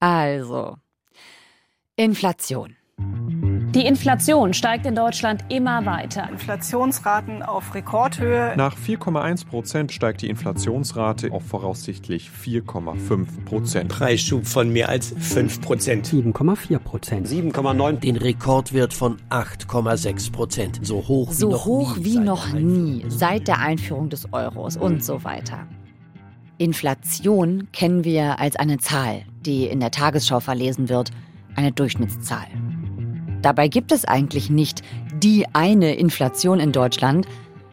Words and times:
Also, 0.00 0.76
Inflation. 1.96 2.76
Die 3.76 3.84
Inflation 3.84 4.54
steigt 4.54 4.86
in 4.86 4.94
Deutschland 4.94 5.44
immer 5.50 5.84
weiter. 5.84 6.28
Inflationsraten 6.30 7.42
auf 7.42 7.74
Rekordhöhe. 7.74 8.54
Nach 8.56 8.74
4,1 8.74 9.46
Prozent 9.46 9.92
steigt 9.92 10.22
die 10.22 10.30
Inflationsrate 10.30 11.30
auf 11.30 11.44
voraussichtlich 11.44 12.30
4,5 12.30 13.44
Prozent. 13.44 13.88
Preisschub 13.90 14.46
von 14.46 14.72
mehr 14.72 14.88
als 14.88 15.14
5 15.18 15.60
Prozent. 15.60 16.06
7,4 16.06 16.78
Prozent. 16.78 17.28
7,9. 17.28 18.00
Den 18.00 18.16
Rekordwert 18.16 18.94
von 18.94 19.18
8,6 19.28 20.32
Prozent. 20.32 20.80
So 20.82 21.06
hoch 21.06 21.32
so 21.32 21.48
wie 21.48 21.52
noch 21.52 21.66
hoch 21.66 21.96
nie. 21.96 22.04
wie 22.04 22.14
seit 22.14 22.24
noch 22.24 22.52
nie 22.54 23.04
seit 23.08 23.48
der 23.48 23.58
Einführung 23.58 24.08
des 24.08 24.32
Euros 24.32 24.78
und 24.78 25.04
so 25.04 25.22
weiter. 25.24 25.66
Inflation 26.58 27.68
kennen 27.72 28.04
wir 28.04 28.38
als 28.40 28.56
eine 28.56 28.78
Zahl, 28.78 29.24
die 29.46 29.66
in 29.66 29.80
der 29.80 29.90
Tagesschau 29.90 30.40
verlesen 30.40 30.88
wird, 30.88 31.10
eine 31.54 31.72
Durchschnittszahl. 31.72 32.46
Dabei 33.42 33.68
gibt 33.68 33.92
es 33.92 34.04
eigentlich 34.04 34.50
nicht 34.50 34.82
die 35.14 35.46
eine 35.54 35.94
Inflation 35.94 36.60
in 36.60 36.72
Deutschland, 36.72 37.26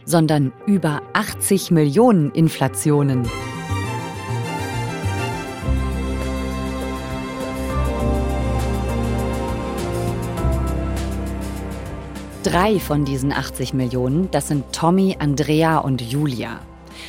sondern 0.06 0.54
über 0.68 1.02
80 1.14 1.72
Millionen 1.72 2.32
Inflationen. 2.32 3.28
Drei 12.44 12.78
von 12.80 13.06
diesen 13.06 13.32
80 13.32 13.74
Millionen, 13.74 14.30
das 14.32 14.50
sind 14.50 14.66
Tommy, 14.74 15.16
Andrea 15.18 15.78
und 15.78 16.02
Julia. 16.02 16.60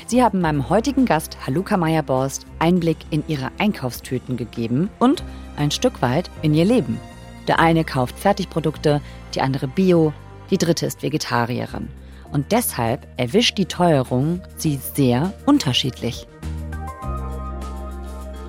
Sie 0.06 0.22
haben 0.22 0.40
meinem 0.40 0.68
heutigen 0.68 1.04
Gast 1.04 1.36
Haluka 1.46 1.76
Meyer-Borst 1.76 2.46
Einblick 2.58 2.98
in 3.10 3.22
ihre 3.28 3.50
Einkaufstüten 3.58 4.36
gegeben 4.36 4.90
und 4.98 5.22
ein 5.56 5.70
Stück 5.70 6.02
weit 6.02 6.30
in 6.42 6.54
ihr 6.54 6.64
Leben. 6.64 7.00
Der 7.48 7.60
eine 7.60 7.84
kauft 7.84 8.18
Fertigprodukte, 8.18 9.00
die 9.34 9.40
andere 9.40 9.68
Bio, 9.68 10.12
die 10.50 10.58
dritte 10.58 10.86
ist 10.86 11.02
Vegetarierin. 11.02 11.88
Und 12.32 12.52
deshalb 12.52 13.06
erwischt 13.16 13.58
die 13.58 13.66
Teuerung 13.66 14.40
sie 14.56 14.76
sehr 14.94 15.32
unterschiedlich. 15.46 16.26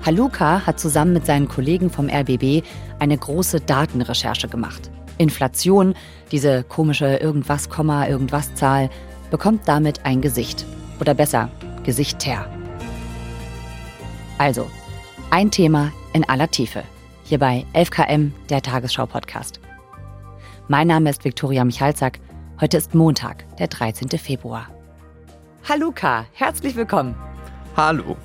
Haluka 0.04 0.64
hat 0.66 0.78
zusammen 0.78 1.12
mit 1.12 1.26
seinen 1.26 1.48
Kollegen 1.48 1.90
vom 1.90 2.08
RBB 2.08 2.62
eine 2.98 3.18
große 3.18 3.60
Datenrecherche 3.60 4.48
gemacht. 4.48 4.90
Inflation, 5.18 5.94
diese 6.30 6.62
komische 6.62 7.16
irgendwas, 7.16 7.68
Komma, 7.68 8.06
irgendwas 8.06 8.54
Zahl, 8.54 8.90
bekommt 9.30 9.66
damit 9.66 10.04
ein 10.04 10.20
Gesicht. 10.20 10.64
Oder 11.00 11.14
besser, 11.14 11.50
Gesichter. 11.84 12.46
Also, 14.38 14.70
ein 15.30 15.50
Thema 15.50 15.92
in 16.12 16.28
aller 16.28 16.50
Tiefe. 16.50 16.82
Hier 17.24 17.38
bei 17.38 17.64
11KM, 17.74 18.30
der 18.48 18.62
Tagesschau-Podcast. 18.62 19.60
Mein 20.68 20.86
Name 20.86 21.10
ist 21.10 21.24
Viktoria 21.24 21.64
Michalzack. 21.64 22.18
Heute 22.60 22.76
ist 22.76 22.94
Montag, 22.94 23.44
der 23.56 23.68
13. 23.68 24.08
Februar. 24.18 24.68
Haluka, 25.68 26.26
herzlich 26.32 26.76
willkommen. 26.76 27.14
Hallo. 27.76 28.16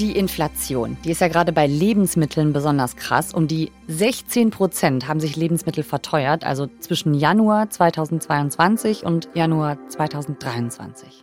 Die 0.00 0.16
Inflation, 0.16 0.96
die 1.04 1.10
ist 1.10 1.20
ja 1.20 1.28
gerade 1.28 1.52
bei 1.52 1.66
Lebensmitteln 1.66 2.54
besonders 2.54 2.96
krass. 2.96 3.34
Um 3.34 3.46
die 3.46 3.70
16 3.86 4.48
Prozent 4.48 5.06
haben 5.06 5.20
sich 5.20 5.36
Lebensmittel 5.36 5.84
verteuert, 5.84 6.42
also 6.42 6.68
zwischen 6.78 7.12
Januar 7.12 7.68
2022 7.68 9.04
und 9.04 9.28
Januar 9.34 9.76
2023. 9.90 11.22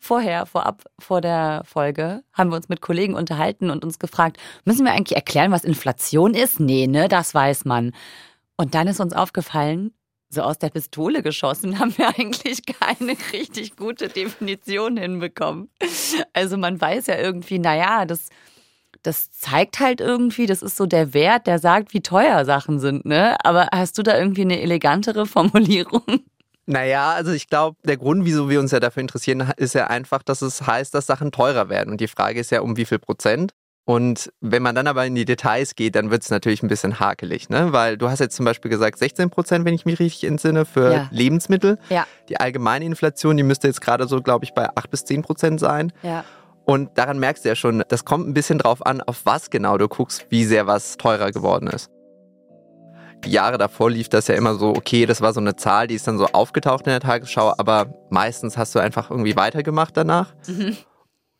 Vorher, 0.00 0.46
vorab, 0.46 0.86
vor 0.98 1.20
der 1.20 1.62
Folge, 1.64 2.24
haben 2.32 2.50
wir 2.50 2.56
uns 2.56 2.68
mit 2.68 2.80
Kollegen 2.80 3.14
unterhalten 3.14 3.70
und 3.70 3.84
uns 3.84 4.00
gefragt, 4.00 4.38
müssen 4.64 4.84
wir 4.84 4.92
eigentlich 4.92 5.14
erklären, 5.14 5.52
was 5.52 5.62
Inflation 5.62 6.34
ist? 6.34 6.58
Nee, 6.58 6.88
ne, 6.88 7.06
das 7.06 7.32
weiß 7.32 7.64
man. 7.64 7.92
Und 8.56 8.74
dann 8.74 8.88
ist 8.88 8.98
uns 8.98 9.12
aufgefallen, 9.12 9.92
so 10.36 10.42
aus 10.42 10.58
der 10.58 10.70
Pistole 10.70 11.22
geschossen, 11.22 11.78
haben 11.80 11.96
wir 11.98 12.08
eigentlich 12.08 12.64
keine 12.64 13.16
richtig 13.32 13.76
gute 13.76 14.08
Definition 14.08 14.96
hinbekommen. 14.96 15.68
Also 16.32 16.56
man 16.56 16.80
weiß 16.80 17.08
ja 17.08 17.18
irgendwie, 17.18 17.58
naja, 17.58 18.04
das, 18.04 18.28
das 19.02 19.30
zeigt 19.32 19.80
halt 19.80 20.00
irgendwie, 20.00 20.46
das 20.46 20.62
ist 20.62 20.76
so 20.76 20.86
der 20.86 21.12
Wert, 21.12 21.46
der 21.46 21.58
sagt, 21.58 21.92
wie 21.92 22.00
teuer 22.00 22.44
Sachen 22.44 22.78
sind, 22.78 23.04
ne? 23.04 23.36
Aber 23.44 23.68
hast 23.72 23.98
du 23.98 24.02
da 24.02 24.16
irgendwie 24.16 24.42
eine 24.42 24.60
elegantere 24.60 25.26
Formulierung? 25.26 26.24
Naja, 26.66 27.12
also 27.12 27.30
ich 27.30 27.48
glaube, 27.48 27.76
der 27.84 27.96
Grund, 27.96 28.24
wieso 28.24 28.50
wir 28.50 28.58
uns 28.58 28.72
ja 28.72 28.80
dafür 28.80 29.00
interessieren, 29.00 29.52
ist 29.56 29.74
ja 29.74 29.86
einfach, 29.86 30.22
dass 30.24 30.42
es 30.42 30.66
heißt, 30.66 30.94
dass 30.94 31.06
Sachen 31.06 31.30
teurer 31.30 31.68
werden. 31.68 31.90
Und 31.90 32.00
die 32.00 32.08
Frage 32.08 32.40
ist 32.40 32.50
ja, 32.50 32.60
um 32.60 32.76
wie 32.76 32.84
viel 32.84 32.98
Prozent? 32.98 33.54
Und 33.86 34.32
wenn 34.40 34.64
man 34.64 34.74
dann 34.74 34.88
aber 34.88 35.06
in 35.06 35.14
die 35.14 35.24
Details 35.24 35.76
geht, 35.76 35.94
dann 35.94 36.10
wird 36.10 36.24
es 36.24 36.30
natürlich 36.30 36.60
ein 36.60 36.66
bisschen 36.66 36.98
hakelig, 36.98 37.48
ne? 37.50 37.72
Weil 37.72 37.96
du 37.96 38.10
hast 38.10 38.18
jetzt 38.18 38.34
zum 38.34 38.44
Beispiel 38.44 38.68
gesagt 38.68 38.98
16 38.98 39.30
Prozent, 39.30 39.64
wenn 39.64 39.74
ich 39.74 39.86
mich 39.86 40.00
richtig 40.00 40.24
entsinne, 40.24 40.64
für 40.64 40.92
Ja. 40.92 41.08
Lebensmittel. 41.12 41.78
Ja. 41.88 42.04
Die 42.28 42.40
allgemeine 42.40 42.84
Inflation, 42.84 43.36
die 43.36 43.44
müsste 43.44 43.68
jetzt 43.68 43.80
gerade 43.80 44.08
so, 44.08 44.20
glaube 44.22 44.44
ich, 44.44 44.54
bei 44.54 44.68
8 44.74 44.90
bis 44.90 45.04
10 45.04 45.22
Prozent 45.22 45.60
sein. 45.60 45.92
Ja. 46.02 46.24
Und 46.64 46.98
daran 46.98 47.20
merkst 47.20 47.44
du 47.44 47.48
ja 47.48 47.54
schon, 47.54 47.84
das 47.86 48.04
kommt 48.04 48.26
ein 48.26 48.34
bisschen 48.34 48.58
drauf 48.58 48.84
an, 48.84 49.02
auf 49.02 49.20
was 49.22 49.50
genau 49.50 49.78
du 49.78 49.86
guckst, 49.86 50.26
wie 50.30 50.44
sehr 50.44 50.66
was 50.66 50.96
teurer 50.96 51.30
geworden 51.30 51.68
ist. 51.68 51.88
Die 53.24 53.30
Jahre 53.30 53.56
davor 53.56 53.88
lief 53.88 54.08
das 54.08 54.26
ja 54.26 54.34
immer 54.34 54.56
so, 54.56 54.70
okay, 54.70 55.06
das 55.06 55.20
war 55.20 55.32
so 55.32 55.38
eine 55.38 55.54
Zahl, 55.54 55.86
die 55.86 55.94
ist 55.94 56.08
dann 56.08 56.18
so 56.18 56.26
aufgetaucht 56.26 56.86
in 56.88 56.90
der 56.90 57.00
Tagesschau, 57.00 57.54
aber 57.56 57.94
meistens 58.10 58.58
hast 58.58 58.74
du 58.74 58.80
einfach 58.80 59.10
irgendwie 59.10 59.36
weitergemacht 59.36 59.96
danach. 59.96 60.34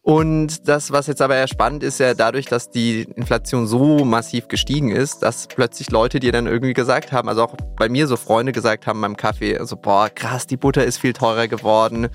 Und 0.07 0.69
das, 0.69 0.93
was 0.93 1.09
jetzt 1.09 1.21
aber 1.21 1.49
spannend 1.49 1.83
ist, 1.83 1.99
ja 1.99 2.15
dadurch, 2.15 2.47
dass 2.47 2.71
die 2.71 3.09
Inflation 3.17 3.67
so 3.67 4.05
massiv 4.05 4.47
gestiegen 4.47 4.93
ist, 4.93 5.25
dass 5.25 5.49
plötzlich 5.49 5.91
Leute 5.91 6.21
dir 6.21 6.31
dann 6.31 6.47
irgendwie 6.47 6.75
gesagt 6.75 7.11
haben, 7.11 7.29
also 7.29 7.43
auch 7.43 7.57
bei 7.75 7.89
mir 7.89 8.07
so 8.07 8.17
Freunde 8.17 8.53
gesagt 8.53 8.87
haben 8.87 9.01
beim 9.01 9.17
Kaffee, 9.17 9.59
so 9.65 9.75
boah, 9.75 10.09
krass, 10.09 10.47
die 10.47 10.57
Butter 10.57 10.85
ist 10.85 10.99
viel 10.99 11.13
teurer 11.13 11.49
geworden 11.49 12.07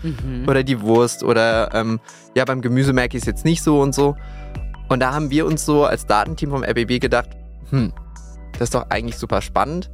oder 0.48 0.64
die 0.64 0.80
Wurst 0.80 1.22
oder 1.22 1.76
ähm, 1.76 2.00
ja, 2.34 2.46
beim 2.46 2.62
Gemüse 2.62 2.94
merke 2.94 3.18
ich 3.18 3.24
es 3.24 3.28
jetzt 3.28 3.44
nicht 3.44 3.62
so 3.62 3.82
und 3.82 3.94
so. 3.94 4.16
Und 4.88 5.02
da 5.02 5.14
haben 5.14 5.30
wir 5.30 5.46
uns 5.46 5.66
so 5.66 5.84
als 5.84 6.06
Datenteam 6.06 6.52
vom 6.52 6.64
RBB 6.64 7.02
gedacht, 7.02 7.32
hm, 7.72 7.92
das 8.54 8.70
ist 8.70 8.74
doch 8.74 8.90
eigentlich 8.90 9.18
super 9.18 9.42
spannend. 9.42 9.92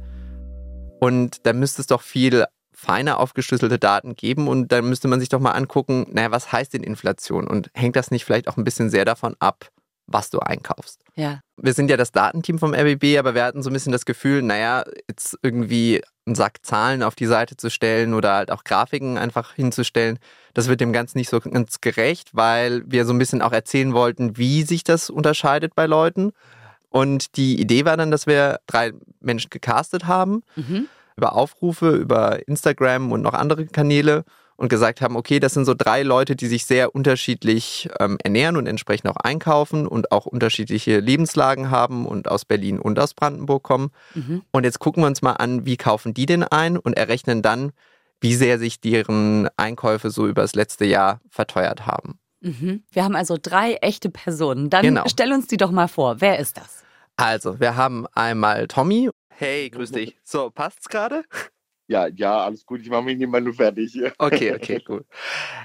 Und 1.00 1.44
da 1.46 1.52
müsste 1.52 1.82
es 1.82 1.88
doch 1.88 2.02
viel 2.02 2.44
feiner 2.78 3.18
aufgeschlüsselte 3.18 3.76
Daten 3.76 4.14
geben 4.14 4.46
und 4.46 4.70
dann 4.70 4.88
müsste 4.88 5.08
man 5.08 5.18
sich 5.18 5.28
doch 5.28 5.40
mal 5.40 5.50
angucken, 5.50 6.06
naja, 6.12 6.30
was 6.30 6.52
heißt 6.52 6.74
denn 6.74 6.84
Inflation? 6.84 7.48
Und 7.48 7.70
hängt 7.74 7.96
das 7.96 8.12
nicht 8.12 8.24
vielleicht 8.24 8.46
auch 8.46 8.56
ein 8.56 8.62
bisschen 8.62 8.88
sehr 8.88 9.04
davon 9.04 9.34
ab, 9.40 9.68
was 10.06 10.30
du 10.30 10.38
einkaufst? 10.38 11.02
Ja. 11.16 11.40
Wir 11.56 11.72
sind 11.72 11.90
ja 11.90 11.96
das 11.96 12.12
Datenteam 12.12 12.60
vom 12.60 12.74
RBB, 12.74 13.18
aber 13.18 13.34
wir 13.34 13.42
hatten 13.42 13.64
so 13.64 13.70
ein 13.70 13.72
bisschen 13.72 13.90
das 13.90 14.04
Gefühl, 14.04 14.42
naja, 14.42 14.84
jetzt 15.08 15.36
irgendwie 15.42 16.02
einen 16.24 16.36
Sack 16.36 16.64
Zahlen 16.64 17.02
auf 17.02 17.16
die 17.16 17.26
Seite 17.26 17.56
zu 17.56 17.68
stellen 17.68 18.14
oder 18.14 18.34
halt 18.34 18.52
auch 18.52 18.62
Grafiken 18.62 19.18
einfach 19.18 19.54
hinzustellen, 19.54 20.20
das 20.54 20.68
wird 20.68 20.80
dem 20.80 20.92
Ganzen 20.92 21.18
nicht 21.18 21.30
so 21.30 21.40
ganz 21.40 21.80
gerecht, 21.80 22.30
weil 22.32 22.84
wir 22.86 23.06
so 23.06 23.12
ein 23.12 23.18
bisschen 23.18 23.42
auch 23.42 23.52
erzählen 23.52 23.92
wollten, 23.92 24.36
wie 24.36 24.62
sich 24.62 24.84
das 24.84 25.10
unterscheidet 25.10 25.74
bei 25.74 25.86
Leuten. 25.86 26.30
Und 26.90 27.36
die 27.36 27.60
Idee 27.60 27.84
war 27.84 27.96
dann, 27.96 28.12
dass 28.12 28.28
wir 28.28 28.60
drei 28.68 28.92
Menschen 29.20 29.50
gecastet 29.50 30.06
haben 30.06 30.44
Mhm. 30.54 30.86
Über 31.18 31.34
Aufrufe, 31.34 31.90
über 31.90 32.48
Instagram 32.48 33.12
und 33.12 33.20
noch 33.22 33.34
andere 33.34 33.66
Kanäle 33.66 34.24
und 34.56 34.68
gesagt 34.68 35.00
haben, 35.00 35.16
okay, 35.16 35.38
das 35.40 35.54
sind 35.54 35.66
so 35.66 35.74
drei 35.74 36.02
Leute, 36.02 36.34
die 36.34 36.46
sich 36.46 36.64
sehr 36.64 36.94
unterschiedlich 36.94 37.88
ähm, 38.00 38.18
ernähren 38.22 38.56
und 38.56 38.66
entsprechend 38.66 39.10
auch 39.10 39.16
einkaufen 39.16 39.86
und 39.86 40.10
auch 40.10 40.26
unterschiedliche 40.26 40.98
Lebenslagen 41.00 41.70
haben 41.70 42.06
und 42.06 42.28
aus 42.28 42.44
Berlin 42.44 42.80
und 42.80 42.98
aus 42.98 43.14
Brandenburg 43.14 43.62
kommen. 43.62 43.90
Mhm. 44.14 44.42
Und 44.50 44.64
jetzt 44.64 44.78
gucken 44.78 45.02
wir 45.02 45.06
uns 45.08 45.22
mal 45.22 45.34
an, 45.34 45.66
wie 45.66 45.76
kaufen 45.76 46.14
die 46.14 46.26
denn 46.26 46.42
ein 46.42 46.76
und 46.76 46.96
errechnen 46.96 47.42
dann, 47.42 47.72
wie 48.20 48.34
sehr 48.34 48.58
sich 48.58 48.80
deren 48.80 49.48
Einkäufe 49.56 50.10
so 50.10 50.26
über 50.26 50.42
das 50.42 50.54
letzte 50.54 50.84
Jahr 50.86 51.20
verteuert 51.30 51.86
haben. 51.86 52.18
Mhm. 52.40 52.82
Wir 52.90 53.04
haben 53.04 53.14
also 53.16 53.36
drei 53.40 53.74
echte 53.74 54.10
Personen. 54.10 54.70
Dann 54.70 54.82
Genau. 54.82 55.04
stell 55.08 55.32
uns 55.32 55.46
die 55.46 55.56
doch 55.56 55.70
mal 55.70 55.88
vor. 55.88 56.20
Wer 56.20 56.38
ist 56.38 56.56
das? 56.56 56.82
Also, 57.16 57.58
wir 57.58 57.74
haben 57.76 58.06
einmal 58.14 58.68
Tommy. 58.68 59.10
Hey, 59.40 59.70
grüß 59.70 59.92
dich. 59.92 60.16
So, 60.24 60.50
passt's 60.50 60.88
gerade? 60.88 61.22
Ja, 61.86 62.08
ja, 62.08 62.44
alles 62.44 62.66
gut. 62.66 62.80
Ich 62.80 62.90
mache 62.90 63.04
mich 63.04 63.18
nicht 63.18 63.30
mal 63.30 63.40
nur 63.40 63.54
fertig 63.54 63.92
hier. 63.92 64.12
Okay, 64.18 64.52
okay, 64.52 64.80
gut. 64.84 65.04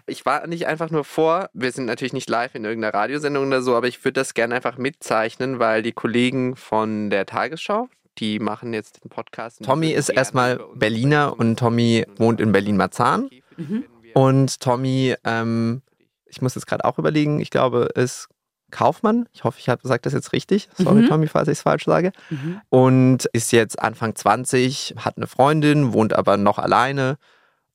Ich 0.05 0.27
war 0.27 0.45
nicht 0.45 0.67
einfach 0.67 0.91
nur 0.91 1.03
vor, 1.03 1.49
wir 1.53 1.71
sind 1.71 1.85
natürlich 1.85 2.13
nicht 2.13 2.29
live 2.29 2.53
in 2.53 2.65
irgendeiner 2.65 2.93
Radiosendung 2.93 3.47
oder 3.47 3.63
so, 3.63 3.75
aber 3.75 3.87
ich 3.87 4.05
würde 4.05 4.21
das 4.21 4.35
gerne 4.35 4.53
einfach 4.53 4.77
mitzeichnen, 4.77 5.57
weil 5.57 5.81
die 5.81 5.91
Kollegen 5.91 6.55
von 6.55 7.09
der 7.09 7.25
Tagesschau, 7.25 7.89
die 8.19 8.37
machen 8.37 8.73
jetzt 8.73 9.03
den 9.03 9.09
Podcast. 9.09 9.63
Tommy 9.63 9.89
ist 9.89 10.09
erstmal 10.09 10.59
Berliner 10.75 11.39
und 11.39 11.57
Tommy 11.57 12.05
wohnt 12.17 12.41
in 12.41 12.51
Berlin-Marzahn. 12.51 13.27
Mhm. 13.57 13.85
Und 14.13 14.59
Tommy, 14.59 15.15
ähm, 15.23 15.81
ich 16.27 16.43
muss 16.43 16.53
jetzt 16.53 16.67
gerade 16.67 16.85
auch 16.85 16.99
überlegen, 16.99 17.39
ich 17.39 17.49
glaube, 17.49 17.89
ist 17.95 18.29
Kaufmann. 18.73 19.29
Ich 19.31 19.43
hoffe, 19.45 19.59
ich 19.59 19.69
habe 19.69 19.81
gesagt 19.81 20.05
das 20.05 20.13
jetzt 20.13 20.33
richtig. 20.33 20.67
Sorry, 20.77 21.03
Mhm. 21.03 21.07
Tommy, 21.07 21.27
falls 21.27 21.47
ich 21.47 21.53
es 21.59 21.61
falsch 21.61 21.85
sage. 21.85 22.11
Mhm. 22.29 22.59
Und 22.69 23.25
ist 23.31 23.51
jetzt 23.51 23.79
Anfang 23.79 24.15
20, 24.15 24.95
hat 24.97 25.15
eine 25.17 25.27
Freundin, 25.27 25.93
wohnt 25.93 26.13
aber 26.13 26.35
noch 26.37 26.57
alleine 26.59 27.17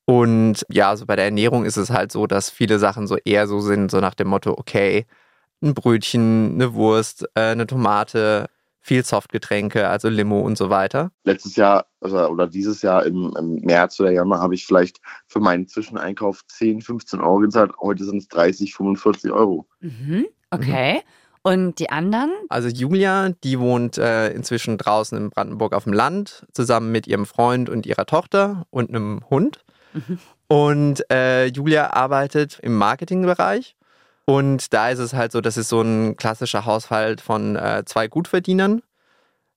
Und 0.04 0.64
ja, 0.70 0.96
so 0.96 1.04
bei 1.04 1.16
der 1.16 1.26
Ernährung 1.26 1.64
ist 1.66 1.76
es 1.76 1.90
halt 1.90 2.10
so, 2.12 2.26
dass 2.26 2.48
viele 2.50 2.78
Sachen 2.78 3.06
so 3.06 3.16
eher 3.24 3.46
so 3.46 3.60
sind, 3.60 3.90
so 3.90 4.00
nach 4.00 4.14
dem 4.14 4.28
Motto, 4.28 4.52
okay, 4.56 5.04
ein 5.62 5.74
Brötchen, 5.74 6.54
eine 6.54 6.72
Wurst, 6.72 7.24
äh, 7.34 7.50
eine 7.52 7.66
Tomate, 7.66 8.46
viel 8.80 9.04
Softgetränke, 9.04 9.86
also 9.86 10.08
Limo 10.08 10.40
und 10.40 10.56
so 10.56 10.70
weiter. 10.70 11.10
Letztes 11.24 11.56
Jahr 11.56 11.84
also, 12.00 12.26
oder 12.26 12.46
dieses 12.46 12.80
Jahr 12.80 13.04
im, 13.04 13.34
im 13.38 13.56
März 13.56 14.00
oder 14.00 14.10
Januar 14.10 14.40
habe 14.40 14.54
ich 14.54 14.64
vielleicht 14.64 14.98
für 15.26 15.40
meinen 15.40 15.68
Zwischeneinkauf 15.68 16.40
10, 16.46 16.80
15 16.80 17.20
Euro 17.20 17.40
gezahlt. 17.40 17.72
Heute 17.78 18.04
sind 18.04 18.16
es 18.18 18.28
30, 18.28 18.74
45 18.74 19.30
Euro. 19.30 19.66
Mhm. 19.80 20.26
Okay. 20.50 21.02
Und 21.42 21.78
die 21.78 21.90
anderen? 21.90 22.30
Also 22.48 22.68
Julia, 22.68 23.30
die 23.42 23.58
wohnt 23.58 23.96
äh, 23.96 24.30
inzwischen 24.30 24.76
draußen 24.76 25.16
in 25.16 25.30
Brandenburg 25.30 25.72
auf 25.72 25.84
dem 25.84 25.92
Land, 25.92 26.46
zusammen 26.52 26.92
mit 26.92 27.06
ihrem 27.06 27.26
Freund 27.26 27.70
und 27.70 27.86
ihrer 27.86 28.06
Tochter 28.06 28.66
und 28.70 28.90
einem 28.90 29.22
Hund. 29.30 29.64
Mhm. 29.94 30.18
Und 30.48 31.10
äh, 31.10 31.46
Julia 31.46 31.90
arbeitet 31.92 32.58
im 32.60 32.76
Marketingbereich. 32.76 33.76
Und 34.24 34.74
da 34.74 34.90
ist 34.90 34.98
es 34.98 35.14
halt 35.14 35.32
so, 35.32 35.40
das 35.40 35.56
ist 35.56 35.68
so 35.70 35.80
ein 35.80 36.16
klassischer 36.16 36.66
Haushalt 36.66 37.20
von 37.20 37.56
äh, 37.56 37.84
zwei 37.86 38.08
Gutverdienern, 38.08 38.82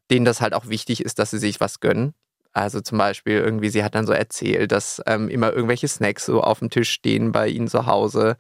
denen 0.10 0.24
das 0.24 0.40
halt 0.40 0.54
auch 0.54 0.68
wichtig 0.68 1.04
ist, 1.04 1.20
dass 1.20 1.32
sie 1.32 1.40
sich 1.40 1.60
was 1.60 1.82
gönnen. 1.82 2.14
Also 2.54 2.82
zum 2.82 2.98
Beispiel 2.98 3.38
irgendwie, 3.38 3.70
sie 3.70 3.84
hat 3.84 3.96
dann 3.96 4.08
so 4.08 4.14
erzählt, 4.14 4.72
dass 4.72 5.02
ähm, 5.08 5.30
immer 5.30 5.52
irgendwelche 5.52 5.88
Snacks 5.88 6.26
so 6.26 6.42
auf 6.42 6.60
dem 6.60 6.70
Tisch 6.70 6.90
stehen 6.90 7.32
bei 7.32 7.48
ihnen 7.48 7.68
zu 7.68 7.86
Hause, 7.86 8.38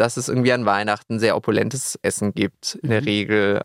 dass 0.00 0.16
es 0.16 0.28
irgendwie 0.28 0.52
an 0.52 0.64
Weihnachten 0.64 1.18
sehr 1.18 1.36
opulentes 1.36 1.98
Essen 2.00 2.32
gibt, 2.32 2.76
in 2.82 2.88
der 2.88 3.02
mhm. 3.02 3.06
Regel. 3.06 3.60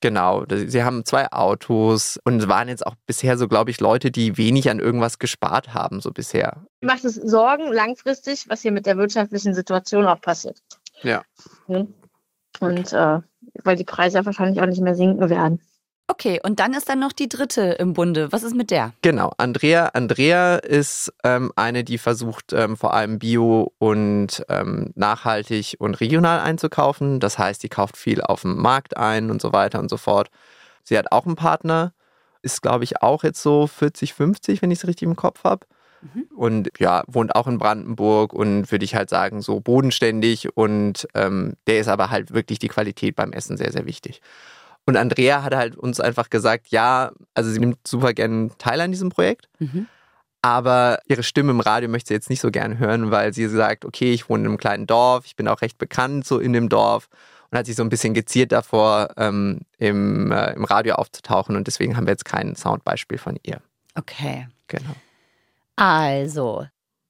Genau, 0.00 0.44
sie 0.48 0.84
haben 0.84 1.04
zwei 1.04 1.30
Autos 1.32 2.18
und 2.24 2.40
es 2.40 2.48
waren 2.48 2.68
jetzt 2.68 2.86
auch 2.86 2.94
bisher 3.06 3.36
so, 3.36 3.48
glaube 3.48 3.70
ich, 3.70 3.80
Leute, 3.80 4.10
die 4.10 4.36
wenig 4.36 4.70
an 4.70 4.78
irgendwas 4.78 5.18
gespart 5.18 5.74
haben, 5.74 6.00
so 6.00 6.12
bisher. 6.12 6.64
Macht 6.80 7.04
es 7.04 7.14
Sorgen 7.16 7.72
langfristig, 7.72 8.48
was 8.48 8.62
hier 8.62 8.70
mit 8.70 8.86
der 8.86 8.96
wirtschaftlichen 8.96 9.54
Situation 9.54 10.06
auch 10.06 10.20
passiert? 10.20 10.60
Ja. 11.02 11.22
Und 11.66 12.92
äh, 12.92 13.20
weil 13.64 13.76
die 13.76 13.84
Preise 13.84 14.18
ja 14.18 14.26
wahrscheinlich 14.26 14.60
auch 14.60 14.66
nicht 14.66 14.80
mehr 14.80 14.94
sinken 14.94 15.30
werden. 15.30 15.60
Okay, 16.10 16.40
und 16.42 16.58
dann 16.58 16.72
ist 16.72 16.88
dann 16.88 17.00
noch 17.00 17.12
die 17.12 17.28
dritte 17.28 17.62
im 17.72 17.92
Bunde. 17.92 18.32
Was 18.32 18.42
ist 18.42 18.56
mit 18.56 18.70
der? 18.70 18.94
Genau, 19.02 19.32
Andrea. 19.36 19.90
Andrea 19.92 20.56
ist 20.56 21.12
ähm, 21.22 21.52
eine, 21.54 21.84
die 21.84 21.98
versucht, 21.98 22.54
ähm, 22.54 22.78
vor 22.78 22.94
allem 22.94 23.18
bio 23.18 23.72
und 23.78 24.42
ähm, 24.48 24.90
nachhaltig 24.94 25.76
und 25.78 26.00
regional 26.00 26.40
einzukaufen. 26.40 27.20
Das 27.20 27.38
heißt, 27.38 27.62
die 27.62 27.68
kauft 27.68 27.98
viel 27.98 28.22
auf 28.22 28.40
dem 28.40 28.56
Markt 28.56 28.96
ein 28.96 29.30
und 29.30 29.42
so 29.42 29.52
weiter 29.52 29.80
und 29.80 29.90
so 29.90 29.98
fort. 29.98 30.30
Sie 30.82 30.96
hat 30.96 31.12
auch 31.12 31.26
einen 31.26 31.36
Partner, 31.36 31.92
ist, 32.40 32.62
glaube 32.62 32.84
ich, 32.84 33.02
auch 33.02 33.22
jetzt 33.22 33.42
so 33.42 33.66
40, 33.66 34.14
50, 34.14 34.62
wenn 34.62 34.70
ich 34.70 34.78
es 34.78 34.86
richtig 34.88 35.06
im 35.06 35.16
Kopf 35.16 35.44
habe. 35.44 35.66
Mhm. 36.00 36.26
Und 36.34 36.70
ja, 36.78 37.04
wohnt 37.06 37.34
auch 37.34 37.46
in 37.46 37.58
Brandenburg 37.58 38.32
und 38.32 38.72
würde 38.72 38.84
ich 38.86 38.94
halt 38.94 39.10
sagen, 39.10 39.42
so 39.42 39.60
bodenständig 39.60 40.56
und 40.56 41.06
ähm, 41.14 41.54
der 41.66 41.80
ist 41.80 41.88
aber 41.88 42.08
halt 42.08 42.32
wirklich 42.32 42.58
die 42.58 42.68
Qualität 42.68 43.14
beim 43.14 43.32
Essen 43.32 43.58
sehr, 43.58 43.72
sehr 43.72 43.84
wichtig. 43.84 44.22
Und 44.88 44.96
Andrea 44.96 45.42
hat 45.42 45.54
halt 45.54 45.76
uns 45.76 46.00
einfach 46.00 46.30
gesagt, 46.30 46.68
ja, 46.68 47.12
also 47.34 47.50
sie 47.50 47.60
nimmt 47.60 47.86
super 47.86 48.14
gerne 48.14 48.48
teil 48.56 48.80
an 48.80 48.90
diesem 48.90 49.10
Projekt. 49.10 49.50
Mhm. 49.58 49.86
Aber 50.40 51.00
ihre 51.04 51.22
Stimme 51.22 51.50
im 51.50 51.60
Radio 51.60 51.90
möchte 51.90 52.08
sie 52.08 52.14
jetzt 52.14 52.30
nicht 52.30 52.40
so 52.40 52.50
gern 52.50 52.78
hören, 52.78 53.10
weil 53.10 53.34
sie 53.34 53.48
sagt, 53.48 53.84
okay, 53.84 54.14
ich 54.14 54.30
wohne 54.30 54.44
in 54.44 54.48
einem 54.48 54.56
kleinen 54.56 54.86
Dorf, 54.86 55.26
ich 55.26 55.36
bin 55.36 55.46
auch 55.46 55.60
recht 55.60 55.76
bekannt 55.76 56.26
so 56.26 56.38
in 56.38 56.54
dem 56.54 56.70
Dorf 56.70 57.10
und 57.50 57.58
hat 57.58 57.66
sich 57.66 57.76
so 57.76 57.82
ein 57.82 57.90
bisschen 57.90 58.14
geziert 58.14 58.50
davor, 58.50 59.10
ähm, 59.18 59.60
im, 59.76 60.32
äh, 60.32 60.54
im 60.54 60.64
Radio 60.64 60.94
aufzutauchen. 60.94 61.54
Und 61.54 61.66
deswegen 61.66 61.94
haben 61.94 62.06
wir 62.06 62.12
jetzt 62.12 62.24
kein 62.24 62.56
Soundbeispiel 62.56 63.18
von 63.18 63.38
ihr. 63.42 63.60
Okay. 63.94 64.48
Genau. 64.68 64.94
Also, 65.76 66.66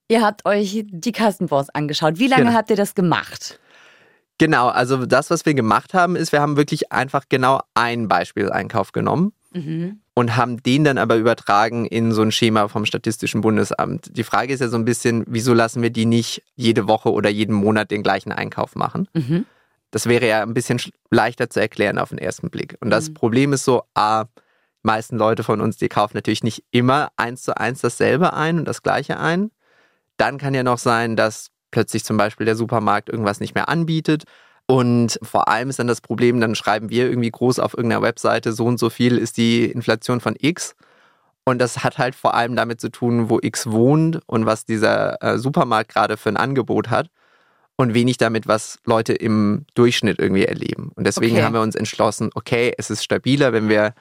ihr 0.09 0.23
habt 0.23 0.45
euch 0.47 0.85
die 0.85 1.13
Kassenbons 1.13 1.71
angeschaut. 1.71 2.19
Wie 2.19 2.27
lange 2.27 2.47
genau. 2.47 2.57
habt 2.57 2.71
ihr 2.71 2.77
das 2.77 2.97
gemacht? 2.97 3.61
Genau, 4.38 4.69
also 4.69 5.05
das, 5.05 5.31
was 5.31 5.44
wir 5.44 5.55
gemacht 5.55 5.94
haben, 5.94 6.14
ist, 6.14 6.31
wir 6.31 6.40
haben 6.40 6.56
wirklich 6.56 6.93
einfach 6.93 7.25
genau 7.29 7.61
einen 7.75 8.06
Beispieleinkauf 8.06 8.93
genommen 8.93 9.32
mhm. 9.52 10.00
und 10.14 10.37
haben 10.37 10.62
den 10.62 10.85
dann 10.85 10.96
aber 10.96 11.17
übertragen 11.17 11.87
in 11.87 12.12
so 12.12 12.23
ein 12.23 12.31
Schema 12.31 12.69
vom 12.69 12.87
Statistischen 12.87 13.40
Bundesamt. 13.40 14.17
Die 14.17 14.23
Frage 14.23 14.52
ist 14.52 14.61
ja 14.61 14.69
so 14.69 14.76
ein 14.76 14.85
bisschen, 14.85 15.25
wieso 15.26 15.55
lassen 15.55 15.82
wir 15.82 15.90
die 15.90 16.06
nicht 16.06 16.44
jede 16.55 16.87
Woche 16.87 17.12
oder 17.12 17.29
jeden 17.29 17.55
Monat 17.55 17.90
den 17.90 18.05
gleichen 18.05 18.31
Einkauf 18.31 18.76
machen? 18.76 19.08
Mhm. 19.12 19.44
Das 19.90 20.06
wäre 20.06 20.29
ja 20.29 20.43
ein 20.43 20.55
bisschen 20.55 20.81
leichter 21.11 21.50
zu 21.50 21.61
erklären 21.61 21.99
auf 21.99 22.11
den 22.11 22.19
ersten 22.19 22.50
Blick. 22.50 22.76
Und 22.81 22.91
das 22.91 23.08
mhm. 23.08 23.14
Problem 23.14 23.52
ist 23.52 23.64
so, 23.64 23.82
a, 23.94 24.26
meisten 24.82 25.17
Leute 25.17 25.43
von 25.43 25.61
uns, 25.61 25.79
die 25.79 25.88
kaufen 25.88 26.17
natürlich 26.17 26.44
nicht 26.44 26.62
immer 26.70 27.11
eins 27.17 27.43
zu 27.43 27.56
eins 27.56 27.81
dasselbe 27.81 28.34
ein 28.34 28.58
und 28.58 28.69
das 28.69 28.82
gleiche 28.82 29.19
ein. 29.19 29.50
Dann 30.17 30.38
kann 30.38 30.55
ja 30.55 30.62
noch 30.62 30.79
sein, 30.79 31.17
dass 31.17 31.50
plötzlich 31.70 32.05
zum 32.05 32.17
Beispiel 32.17 32.47
der 32.47 32.56
Supermarkt 32.56 33.09
irgendwas 33.09 33.41
nicht 33.41 33.55
mehr 33.55 33.69
anbietet. 33.69 34.25
Und 34.67 35.19
vor 35.23 35.49
allem 35.49 35.70
ist 35.70 35.79
dann 35.79 35.87
das 35.87 36.03
Problem, 36.03 36.41
dann 36.41 36.55
schreiben 36.55 36.91
wir 36.91 37.09
irgendwie 37.09 37.31
groß 37.31 37.59
auf 37.59 37.73
irgendeiner 37.75 38.03
Webseite, 38.03 38.53
so 38.53 38.67
und 38.67 38.79
so 38.79 38.91
viel 38.91 39.17
ist 39.17 39.38
die 39.38 39.65
Inflation 39.65 40.20
von 40.20 40.37
X. 40.38 40.75
Und 41.44 41.59
das 41.59 41.82
hat 41.82 41.97
halt 41.97 42.15
vor 42.15 42.35
allem 42.35 42.55
damit 42.55 42.79
zu 42.79 42.91
tun, 42.91 43.31
wo 43.31 43.38
X 43.41 43.70
wohnt 43.70 44.20
und 44.26 44.44
was 44.44 44.67
dieser 44.67 45.23
äh, 45.23 45.38
Supermarkt 45.38 45.94
gerade 45.94 46.19
für 46.19 46.29
ein 46.29 46.37
Angebot 46.37 46.91
hat. 46.91 47.09
Und 47.76 47.94
wenig 47.94 48.19
damit, 48.19 48.49
was 48.49 48.81
Leute 48.85 49.12
im 49.12 49.65
Durchschnitt 49.75 50.19
irgendwie 50.19 50.44
erleben. 50.44 50.91
Und 50.97 51.06
deswegen 51.06 51.37
okay. 51.37 51.44
haben 51.44 51.55
wir 51.55 51.61
uns 51.61 51.76
entschlossen, 51.76 52.31
okay, 52.35 52.75
es 52.76 52.91
ist 52.91 53.05
stabiler, 53.05 53.53
wenn 53.53 53.69
wir 53.69 53.94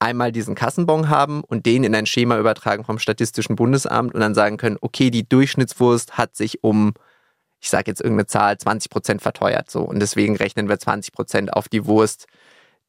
einmal 0.00 0.32
diesen 0.32 0.54
Kassenbon 0.54 1.08
haben 1.08 1.44
und 1.44 1.64
den 1.64 1.84
in 1.84 1.94
ein 1.94 2.06
Schema 2.06 2.38
übertragen 2.38 2.84
vom 2.84 2.98
Statistischen 2.98 3.54
Bundesamt 3.54 4.14
und 4.14 4.20
dann 4.20 4.34
sagen 4.34 4.56
können, 4.56 4.78
okay, 4.80 5.10
die 5.10 5.28
Durchschnittswurst 5.28 6.18
hat 6.18 6.36
sich 6.36 6.64
um, 6.64 6.94
ich 7.60 7.68
sage 7.68 7.90
jetzt 7.90 8.00
irgendeine 8.00 8.26
Zahl, 8.26 8.56
20 8.58 8.90
Prozent 8.90 9.22
verteuert. 9.22 9.70
So. 9.70 9.80
Und 9.80 10.00
deswegen 10.00 10.36
rechnen 10.36 10.68
wir 10.68 10.78
20 10.78 11.12
Prozent 11.12 11.52
auf 11.52 11.68
die 11.68 11.86
Wurst, 11.86 12.26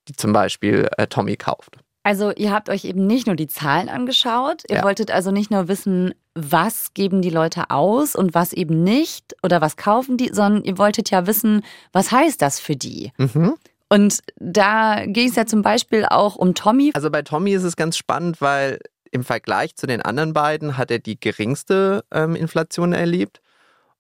die 0.08 0.14
zum 0.14 0.34
Beispiel 0.34 0.90
äh, 0.98 1.08
Tommy 1.08 1.36
kauft. 1.36 1.78
Also 2.04 2.32
ihr 2.32 2.52
habt 2.52 2.70
euch 2.70 2.86
eben 2.86 3.06
nicht 3.06 3.28
nur 3.28 3.36
die 3.36 3.48
Zahlen 3.48 3.88
angeschaut, 3.88 4.64
ihr 4.68 4.78
ja. 4.78 4.84
wolltet 4.84 5.12
also 5.12 5.30
nicht 5.30 5.52
nur 5.52 5.68
wissen, 5.68 6.16
was 6.34 6.94
geben 6.96 7.22
die 7.22 7.30
Leute 7.30 7.70
aus 7.70 8.16
und 8.16 8.34
was 8.34 8.54
eben 8.54 8.84
nicht 8.84 9.36
oder 9.44 9.62
was 9.62 9.78
kaufen 9.78 10.18
die, 10.18 10.32
sondern 10.34 10.64
ihr 10.64 10.80
wolltet 10.80 11.12
ja 11.12 11.28
wissen, 11.28 11.64
was 11.92 12.12
heißt 12.12 12.42
das 12.42 12.60
für 12.60 12.76
die? 12.76 13.12
Mhm. 13.18 13.56
Und 13.90 14.20
da 14.38 15.06
ging 15.06 15.30
es 15.30 15.36
ja 15.36 15.46
zum 15.46 15.62
Beispiel 15.62 16.06
auch 16.06 16.38
um 16.38 16.56
Tommy. 16.56 16.92
Also 16.96 17.12
bei 17.12 17.22
Tommy 17.22 17.52
ist 17.52 17.64
es 17.64 17.76
ganz 17.76 17.98
spannend, 17.98 18.42
weil 18.42 18.80
im 19.12 19.24
Vergleich 19.24 19.76
zu 19.76 19.86
den 19.86 20.02
anderen 20.02 20.34
beiden 20.34 20.78
hat 20.78 20.90
er 20.90 21.00
die 21.00 21.20
geringste 21.20 22.04
ähm, 22.12 22.36
Inflation 22.36 22.94
erlebt. 22.94 23.42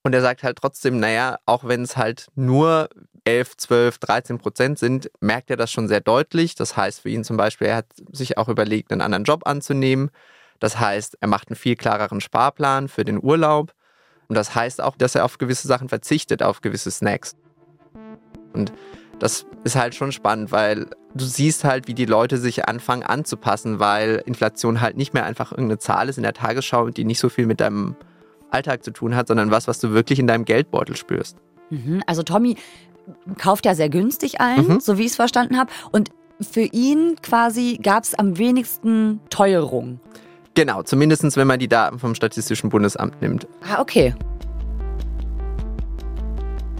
Und 0.04 0.14
er 0.14 0.22
sagt 0.22 0.44
halt 0.44 0.58
trotzdem, 0.58 1.00
naja, 1.00 1.38
auch 1.46 1.64
wenn 1.64 1.84
es 1.84 1.96
halt 1.96 2.28
nur 2.36 2.90
11, 3.24 3.58
12, 3.58 3.98
13 4.00 4.38
Prozent 4.40 4.80
sind, 4.80 5.12
merkt 5.20 5.50
er 5.52 5.58
das 5.58 5.72
schon 5.72 5.88
sehr 5.88 6.02
deutlich. 6.02 6.56
Das 6.56 6.76
heißt 6.76 7.02
für 7.02 7.10
ihn 7.10 7.24
zum 7.24 7.38
Beispiel, 7.38 7.68
er 7.68 7.78
hat 7.78 7.88
sich 8.12 8.38
auch 8.38 8.50
überlegt, 8.50 8.92
einen 8.92 9.02
anderen 9.02 9.26
Job 9.26 9.46
anzunehmen. 9.46 10.10
Das 10.60 10.80
heißt, 10.80 11.18
er 11.22 11.28
macht 11.28 11.50
einen 11.50 11.56
viel 11.56 11.76
klareren 11.76 12.22
Sparplan 12.22 12.88
für 12.88 13.06
den 13.06 13.22
Urlaub. 13.22 13.74
Und 14.28 14.36
das 14.36 14.56
heißt 14.56 14.82
auch, 14.82 14.96
dass 14.96 15.16
er 15.16 15.26
auf 15.26 15.38
gewisse 15.38 15.68
Sachen 15.68 15.90
verzichtet, 15.90 16.42
auf 16.42 16.62
gewisse 16.62 16.90
Snacks. 16.90 17.36
Und 18.54 18.72
das 19.20 19.46
ist 19.64 19.76
halt 19.76 19.94
schon 19.94 20.12
spannend, 20.12 20.52
weil 20.52 20.88
du 21.14 21.26
siehst 21.26 21.64
halt, 21.64 21.88
wie 21.88 21.94
die 21.94 22.06
Leute 22.06 22.38
sich 22.38 22.68
anfangen 22.68 23.04
anzupassen, 23.04 23.80
weil 23.80 24.24
Inflation 24.26 24.82
halt 24.82 24.98
nicht 24.98 25.14
mehr 25.14 25.26
einfach 25.26 25.52
irgendeine 25.52 25.78
Zahl 25.78 26.10
ist 26.10 26.18
in 26.18 26.24
der 26.24 26.34
Tagesschau, 26.34 26.90
die 26.90 27.04
nicht 27.04 27.20
so 27.20 27.30
viel 27.30 27.46
mit 27.46 27.60
deinem 27.60 27.96
Alltag 28.52 28.84
zu 28.84 28.92
tun 28.92 29.16
hat, 29.16 29.28
sondern 29.28 29.52
was, 29.52 29.68
was 29.68 29.80
du 29.80 29.92
wirklich 29.92 30.20
in 30.20 30.28
deinem 30.28 30.46
Geldbeutel 30.46 30.96
spürst. 30.96 31.38
Mhm, 31.70 32.04
also 32.06 32.24
Tommy 32.24 32.56
kauft 33.38 33.66
ja 33.66 33.76
sehr 33.76 33.90
günstig 33.90 34.40
ein, 34.40 34.68
mhm. 34.68 34.80
so 34.80 34.98
wie 34.98 35.04
ich 35.04 35.12
es 35.12 35.16
verstanden 35.16 35.58
habe. 35.58 35.72
Und 35.92 36.10
für 36.40 36.62
ihn 36.62 37.16
quasi 37.22 37.80
gab 37.82 38.04
es 38.04 38.16
am 38.16 38.38
wenigsten 38.38 39.20
Teuerung. 39.30 40.00
Genau, 40.54 40.84
zumindest 40.84 41.38
wenn 41.38 41.48
man 41.48 41.60
die 41.60 41.68
Daten 41.68 42.00
vom 42.00 42.16
Statistischen 42.16 42.70
Bundesamt 42.70 43.22
nimmt. 43.22 43.48
Ah, 43.68 43.80
okay. 43.80 44.14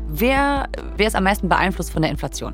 Wer, 0.08 0.68
wer 0.98 1.08
ist 1.08 1.16
am 1.16 1.24
meisten 1.24 1.48
beeinflusst 1.48 1.92
von 1.92 2.02
der 2.02 2.12
Inflation? 2.12 2.54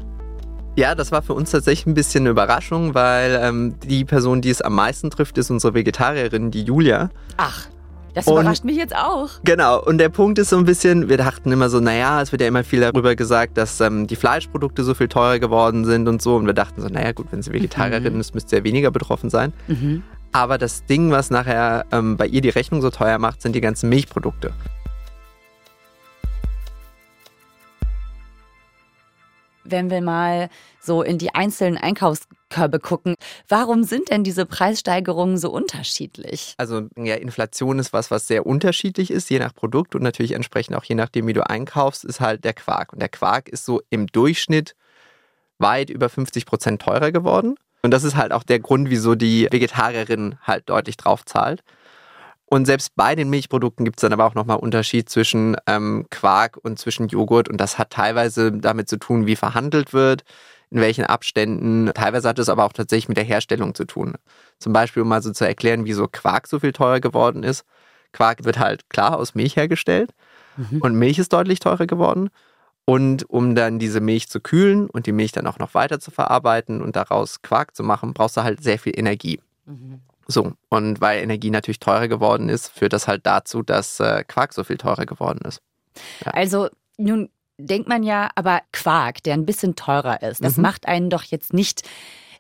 Ja, 0.75 0.93
das 0.93 1.11
war 1.11 1.23
für 1.23 1.33
uns 1.33 1.49
tatsächlich 1.49 1.87
ein 1.87 1.95
bisschen 1.95 2.21
eine 2.21 2.29
Überraschung, 2.29 2.93
weil 2.93 3.39
ähm, 3.41 3.79
die 3.79 4.05
Person, 4.05 4.41
die 4.41 4.51
es 4.51 4.61
am 4.61 4.75
meisten 4.75 5.09
trifft, 5.09 5.39
ist 5.39 5.49
unsere 5.49 5.73
Vegetarierin, 5.73 6.51
die 6.51 6.63
Julia. 6.63 7.09
Ach. 7.37 7.67
Das 8.13 8.27
überrascht 8.27 8.63
und, 8.63 8.65
mich 8.65 8.77
jetzt 8.77 8.95
auch. 8.95 9.29
Genau, 9.43 9.81
und 9.81 9.97
der 9.99 10.09
Punkt 10.09 10.39
ist 10.39 10.49
so 10.49 10.57
ein 10.57 10.65
bisschen, 10.65 11.09
wir 11.09 11.17
dachten 11.17 11.51
immer 11.51 11.69
so, 11.69 11.79
naja, 11.79 12.21
es 12.21 12.31
wird 12.31 12.41
ja 12.41 12.47
immer 12.47 12.63
viel 12.63 12.81
darüber 12.81 13.15
gesagt, 13.15 13.57
dass 13.57 13.79
ähm, 13.79 14.07
die 14.07 14.15
Fleischprodukte 14.15 14.83
so 14.83 14.93
viel 14.93 15.07
teurer 15.07 15.39
geworden 15.39 15.85
sind 15.85 16.07
und 16.07 16.21
so. 16.21 16.35
Und 16.35 16.45
wir 16.45 16.53
dachten 16.53 16.81
so, 16.81 16.87
naja, 16.87 17.11
gut, 17.11 17.27
wenn 17.31 17.41
sie 17.41 17.53
Vegetarierin 17.53 18.15
mhm. 18.15 18.19
ist, 18.19 18.33
müsste 18.33 18.51
sie 18.51 18.55
ja 18.57 18.63
weniger 18.63 18.91
betroffen 18.91 19.29
sein. 19.29 19.53
Mhm. 19.67 20.03
Aber 20.31 20.57
das 20.57 20.85
Ding, 20.85 21.11
was 21.11 21.29
nachher 21.29 21.85
ähm, 21.91 22.17
bei 22.17 22.27
ihr 22.27 22.41
die 22.41 22.49
Rechnung 22.49 22.81
so 22.81 22.89
teuer 22.89 23.17
macht, 23.17 23.41
sind 23.41 23.55
die 23.55 23.61
ganzen 23.61 23.89
Milchprodukte. 23.89 24.53
wenn 29.69 29.89
wir 29.89 30.01
mal 30.01 30.49
so 30.79 31.01
in 31.01 31.17
die 31.17 31.35
einzelnen 31.35 31.77
Einkaufs 31.77 32.27
Einkaufskörbe 32.49 32.79
gucken. 32.79 33.15
Warum 33.47 33.83
sind 33.83 34.09
denn 34.09 34.23
diese 34.23 34.45
Preissteigerungen 34.45 35.37
so 35.37 35.51
unterschiedlich? 35.51 36.53
Also 36.57 36.87
ja, 36.97 37.15
Inflation 37.15 37.79
ist 37.79 37.93
was, 37.93 38.11
was 38.11 38.27
sehr 38.27 38.45
unterschiedlich 38.45 39.11
ist, 39.11 39.29
je 39.29 39.39
nach 39.39 39.53
Produkt 39.53 39.95
und 39.95 40.03
natürlich 40.03 40.33
entsprechend 40.33 40.75
auch 40.75 40.83
je 40.83 40.95
nachdem, 40.95 41.27
wie 41.27 41.33
du 41.33 41.47
einkaufst, 41.47 42.05
ist 42.05 42.19
halt 42.19 42.43
der 42.43 42.53
Quark. 42.53 42.93
Und 42.93 42.99
der 42.99 43.09
Quark 43.09 43.49
ist 43.49 43.65
so 43.65 43.81
im 43.89 44.07
Durchschnitt 44.07 44.75
weit 45.59 45.89
über 45.89 46.09
50 46.09 46.45
Prozent 46.45 46.81
teurer 46.81 47.11
geworden. 47.11 47.55
Und 47.83 47.91
das 47.91 48.03
ist 48.03 48.15
halt 48.15 48.31
auch 48.31 48.43
der 48.43 48.59
Grund, 48.59 48.89
wieso 48.89 49.15
die 49.15 49.47
Vegetarierin 49.51 50.35
halt 50.41 50.69
deutlich 50.69 50.97
drauf 50.97 51.25
zahlt. 51.25 51.63
Und 52.49 52.65
selbst 52.65 52.95
bei 52.95 53.13
den 53.13 53.29
Milchprodukten 53.29 53.83
gibt 53.83 53.97
es 53.97 54.01
dann 54.01 54.13
aber 54.13 54.25
auch 54.25 54.33
nochmal 54.33 54.57
Unterschied 54.57 55.09
zwischen 55.09 55.57
ähm, 55.67 56.05
Quark 56.09 56.57
und 56.61 56.79
zwischen 56.79 57.09
Joghurt. 57.09 57.49
Und 57.49 57.57
das 57.57 57.77
hat 57.77 57.89
teilweise 57.89 58.53
damit 58.53 58.87
zu 58.87 58.97
tun, 58.97 59.25
wie 59.25 59.35
verhandelt 59.35 59.91
wird, 59.91 60.23
in 60.69 60.81
welchen 60.81 61.05
Abständen. 61.05 61.91
Teilweise 61.93 62.27
hat 62.27 62.39
es 62.39 62.49
aber 62.49 62.65
auch 62.65 62.73
tatsächlich 62.73 63.07
mit 63.07 63.17
der 63.17 63.23
Herstellung 63.23 63.73
zu 63.75 63.85
tun. 63.85 64.15
Zum 64.59 64.73
Beispiel, 64.73 65.03
um 65.03 65.09
mal 65.09 65.21
so 65.21 65.31
zu 65.31 65.45
erklären, 65.45 65.85
wieso 65.85 66.07
Quark 66.07 66.47
so 66.47 66.59
viel 66.59 66.73
teurer 66.73 66.99
geworden 66.99 67.43
ist. 67.43 67.65
Quark 68.11 68.45
wird 68.45 68.59
halt 68.59 68.89
klar 68.89 69.17
aus 69.17 69.35
Milch 69.35 69.55
hergestellt 69.55 70.11
mhm. 70.57 70.81
und 70.81 70.95
Milch 70.95 71.19
ist 71.19 71.33
deutlich 71.33 71.59
teurer 71.59 71.87
geworden. 71.87 72.29
Und 72.85 73.29
um 73.29 73.53
dann 73.53 73.79
diese 73.79 73.99
Milch 73.99 74.29
zu 74.29 74.39
kühlen 74.39 74.89
und 74.89 75.07
die 75.07 75.11
Milch 75.11 75.33
dann 75.33 75.45
auch 75.45 75.59
noch 75.59 75.73
weiter 75.73 75.99
zu 75.99 76.09
verarbeiten 76.09 76.81
und 76.81 76.95
daraus 76.95 77.41
Quark 77.41 77.75
zu 77.75 77.83
machen, 77.83 78.13
brauchst 78.13 78.37
du 78.37 78.43
halt 78.43 78.63
sehr 78.63 78.79
viel 78.79 78.97
Energie. 78.97 79.41
Mhm. 79.65 79.99
So, 80.27 80.53
und 80.69 81.01
weil 81.01 81.21
Energie 81.21 81.49
natürlich 81.49 81.79
teurer 81.79 82.07
geworden 82.07 82.49
ist, 82.49 82.69
führt 82.69 82.93
das 82.93 83.07
halt 83.07 83.25
dazu, 83.25 83.61
dass 83.61 83.99
äh, 83.99 84.23
Quark 84.25 84.53
so 84.53 84.63
viel 84.63 84.77
teurer 84.77 85.05
geworden 85.05 85.39
ist. 85.45 85.61
Ja. 86.25 86.31
Also 86.31 86.69
nun 86.97 87.29
denkt 87.57 87.87
man 87.87 88.03
ja, 88.03 88.29
aber 88.35 88.61
Quark, 88.71 89.23
der 89.23 89.33
ein 89.33 89.45
bisschen 89.45 89.75
teurer 89.75 90.21
ist, 90.21 90.43
das 90.43 90.57
mhm. 90.57 90.63
macht 90.63 90.87
einen 90.87 91.09
doch 91.09 91.23
jetzt 91.23 91.53
nicht 91.53 91.83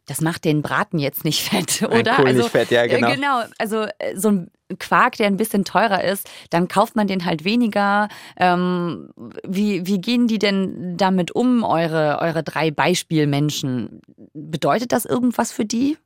das 0.07 0.21
macht 0.21 0.45
den 0.45 0.61
Braten 0.61 0.97
jetzt 0.99 1.23
nicht 1.23 1.43
fett, 1.49 1.83
oder? 1.83 2.13
Ein 2.13 2.15
Kohl 2.15 2.27
also, 2.27 2.41
nicht 2.43 2.51
fett, 2.51 2.71
ja, 2.71 2.87
genau. 2.87 3.09
Äh, 3.09 3.15
genau, 3.15 3.43
also 3.59 3.85
äh, 3.99 4.15
so 4.15 4.29
ein 4.29 4.51
Quark, 4.79 5.17
der 5.17 5.27
ein 5.27 5.37
bisschen 5.37 5.63
teurer 5.63 6.03
ist, 6.03 6.29
dann 6.49 6.67
kauft 6.67 6.95
man 6.95 7.07
den 7.07 7.25
halt 7.25 7.43
weniger. 7.43 8.09
Ähm, 8.37 9.09
wie, 9.45 9.85
wie 9.85 9.99
gehen 10.01 10.27
die 10.27 10.39
denn 10.39 10.97
damit 10.97 11.31
um, 11.31 11.63
eure, 11.63 12.19
eure 12.19 12.43
drei 12.43 12.71
Beispielmenschen? 12.71 14.01
Bedeutet 14.33 14.91
das 14.91 15.05
irgendwas 15.05 15.51
für 15.51 15.65
die? 15.65 15.97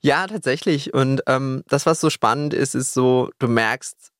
Ja, 0.00 0.26
tatsächlich. 0.26 0.94
Und 0.94 1.22
ähm, 1.26 1.64
das, 1.68 1.84
was 1.84 2.00
so 2.00 2.08
spannend 2.08 2.54
ist, 2.54 2.74
ist 2.74 2.94
so, 2.94 3.30
du 3.38 3.48
merkst, 3.48 4.12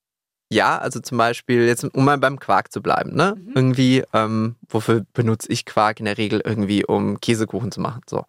ja, 0.50 0.78
also 0.78 1.00
zum 1.00 1.19
Beispiel, 1.19 1.67
jetzt 1.67 1.85
um 1.85 2.05
mal 2.05 2.19
beim 2.19 2.38
Quark 2.38 2.73
zu 2.73 2.81
bleiben, 2.81 3.14
ne? 3.14 3.35
Mhm. 3.37 3.52
Irgendwie, 3.55 4.05
ähm, 4.12 4.57
wofür 4.69 5.05
benutze 5.12 5.50
ich 5.52 5.67
Quark 5.67 6.00
in 6.00 6.07
der 6.07 6.19
Regel 6.19 6.40
irgendwie, 6.45 6.85
um 6.87 7.21
Käsekuchen 7.21 7.71
zu 7.71 7.81
machen? 7.81 8.00
So. 8.09 8.25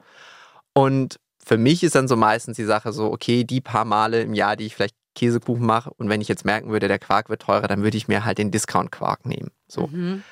Und 0.74 1.20
für 1.44 1.58
mich 1.58 1.84
ist 1.84 1.96
dann 1.96 2.08
so 2.08 2.16
meistens 2.16 2.58
die 2.58 2.66
Sache 2.66 2.92
so, 2.92 3.12
okay, 3.12 3.44
die 3.44 3.62
paar 3.62 3.86
Male 3.86 4.22
im 4.22 4.34
Jahr, 4.34 4.56
die 4.56 4.66
ich 4.66 4.76
vielleicht 4.76 4.96
Käsekuchen 5.16 5.66
mache 5.66 5.92
und 5.98 6.10
wenn 6.10 6.22
ich 6.22 6.28
jetzt 6.28 6.46
merken 6.46 6.70
würde, 6.72 6.88
der 6.88 7.00
Quark 7.00 7.30
wird 7.30 7.42
teurer, 7.42 7.68
dann 7.68 7.84
würde 7.84 7.98
ich 7.98 8.08
mir 8.08 8.26
halt 8.26 8.38
den 8.38 8.52
Discount-Quark 8.52 9.26
nehmen. 9.26 9.52
So. 9.68 9.88
Mhm. 9.88 10.24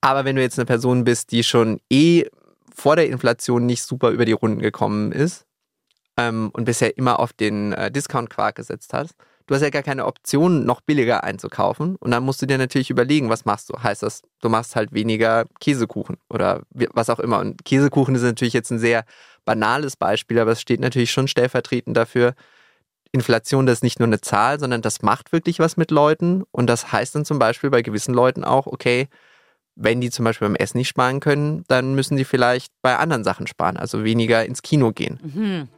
Aber 0.00 0.24
wenn 0.24 0.36
du 0.36 0.42
jetzt 0.42 0.58
eine 0.58 0.66
Person 0.66 1.04
bist, 1.04 1.32
die 1.32 1.42
schon 1.42 1.80
eh 1.90 2.26
vor 2.72 2.96
der 2.96 3.08
Inflation 3.08 3.66
nicht 3.66 3.82
super 3.82 4.10
über 4.10 4.24
die 4.24 4.32
Runden 4.32 4.60
gekommen 4.60 5.12
ist 5.12 5.46
ähm, 6.16 6.50
und 6.52 6.64
bisher 6.64 6.96
immer 6.96 7.18
auf 7.18 7.32
den 7.32 7.72
äh, 7.72 7.90
Discount-Quark 7.90 8.56
gesetzt 8.56 8.92
hast, 8.92 9.14
du 9.48 9.54
hast 9.54 9.62
ja 9.62 9.70
gar 9.70 9.82
keine 9.82 10.06
Option, 10.06 10.64
noch 10.64 10.80
billiger 10.82 11.24
einzukaufen. 11.24 11.96
Und 11.96 12.12
dann 12.12 12.22
musst 12.22 12.40
du 12.40 12.46
dir 12.46 12.58
natürlich 12.58 12.90
überlegen, 12.90 13.30
was 13.30 13.44
machst 13.44 13.70
du? 13.70 13.82
Heißt 13.82 14.02
das, 14.02 14.22
du 14.40 14.48
machst 14.48 14.76
halt 14.76 14.92
weniger 14.92 15.46
Käsekuchen 15.58 16.18
oder 16.28 16.62
was 16.70 17.10
auch 17.10 17.18
immer. 17.18 17.40
Und 17.40 17.64
Käsekuchen 17.64 18.14
ist 18.14 18.22
natürlich 18.22 18.54
jetzt 18.54 18.70
ein 18.70 18.78
sehr 18.78 19.04
banales 19.44 19.96
Beispiel, 19.96 20.38
aber 20.38 20.52
es 20.52 20.60
steht 20.60 20.80
natürlich 20.80 21.10
schon 21.10 21.26
stellvertretend 21.26 21.96
dafür, 21.96 22.34
Inflation, 23.10 23.64
das 23.64 23.78
ist 23.78 23.82
nicht 23.82 24.00
nur 24.00 24.06
eine 24.06 24.20
Zahl, 24.20 24.60
sondern 24.60 24.82
das 24.82 25.00
macht 25.00 25.32
wirklich 25.32 25.58
was 25.58 25.78
mit 25.78 25.90
Leuten. 25.90 26.44
Und 26.52 26.66
das 26.66 26.92
heißt 26.92 27.14
dann 27.14 27.24
zum 27.24 27.38
Beispiel 27.38 27.70
bei 27.70 27.80
gewissen 27.80 28.12
Leuten 28.12 28.44
auch, 28.44 28.66
okay, 28.66 29.08
wenn 29.74 30.02
die 30.02 30.10
zum 30.10 30.26
Beispiel 30.26 30.46
beim 30.46 30.56
Essen 30.56 30.76
nicht 30.76 30.88
sparen 30.88 31.20
können, 31.20 31.64
dann 31.68 31.94
müssen 31.94 32.18
die 32.18 32.24
vielleicht 32.24 32.72
bei 32.82 32.96
anderen 32.96 33.24
Sachen 33.24 33.46
sparen, 33.46 33.78
also 33.78 34.04
weniger 34.04 34.44
ins 34.44 34.60
Kino 34.60 34.92
gehen. 34.92 35.20
Mhm. 35.22 35.68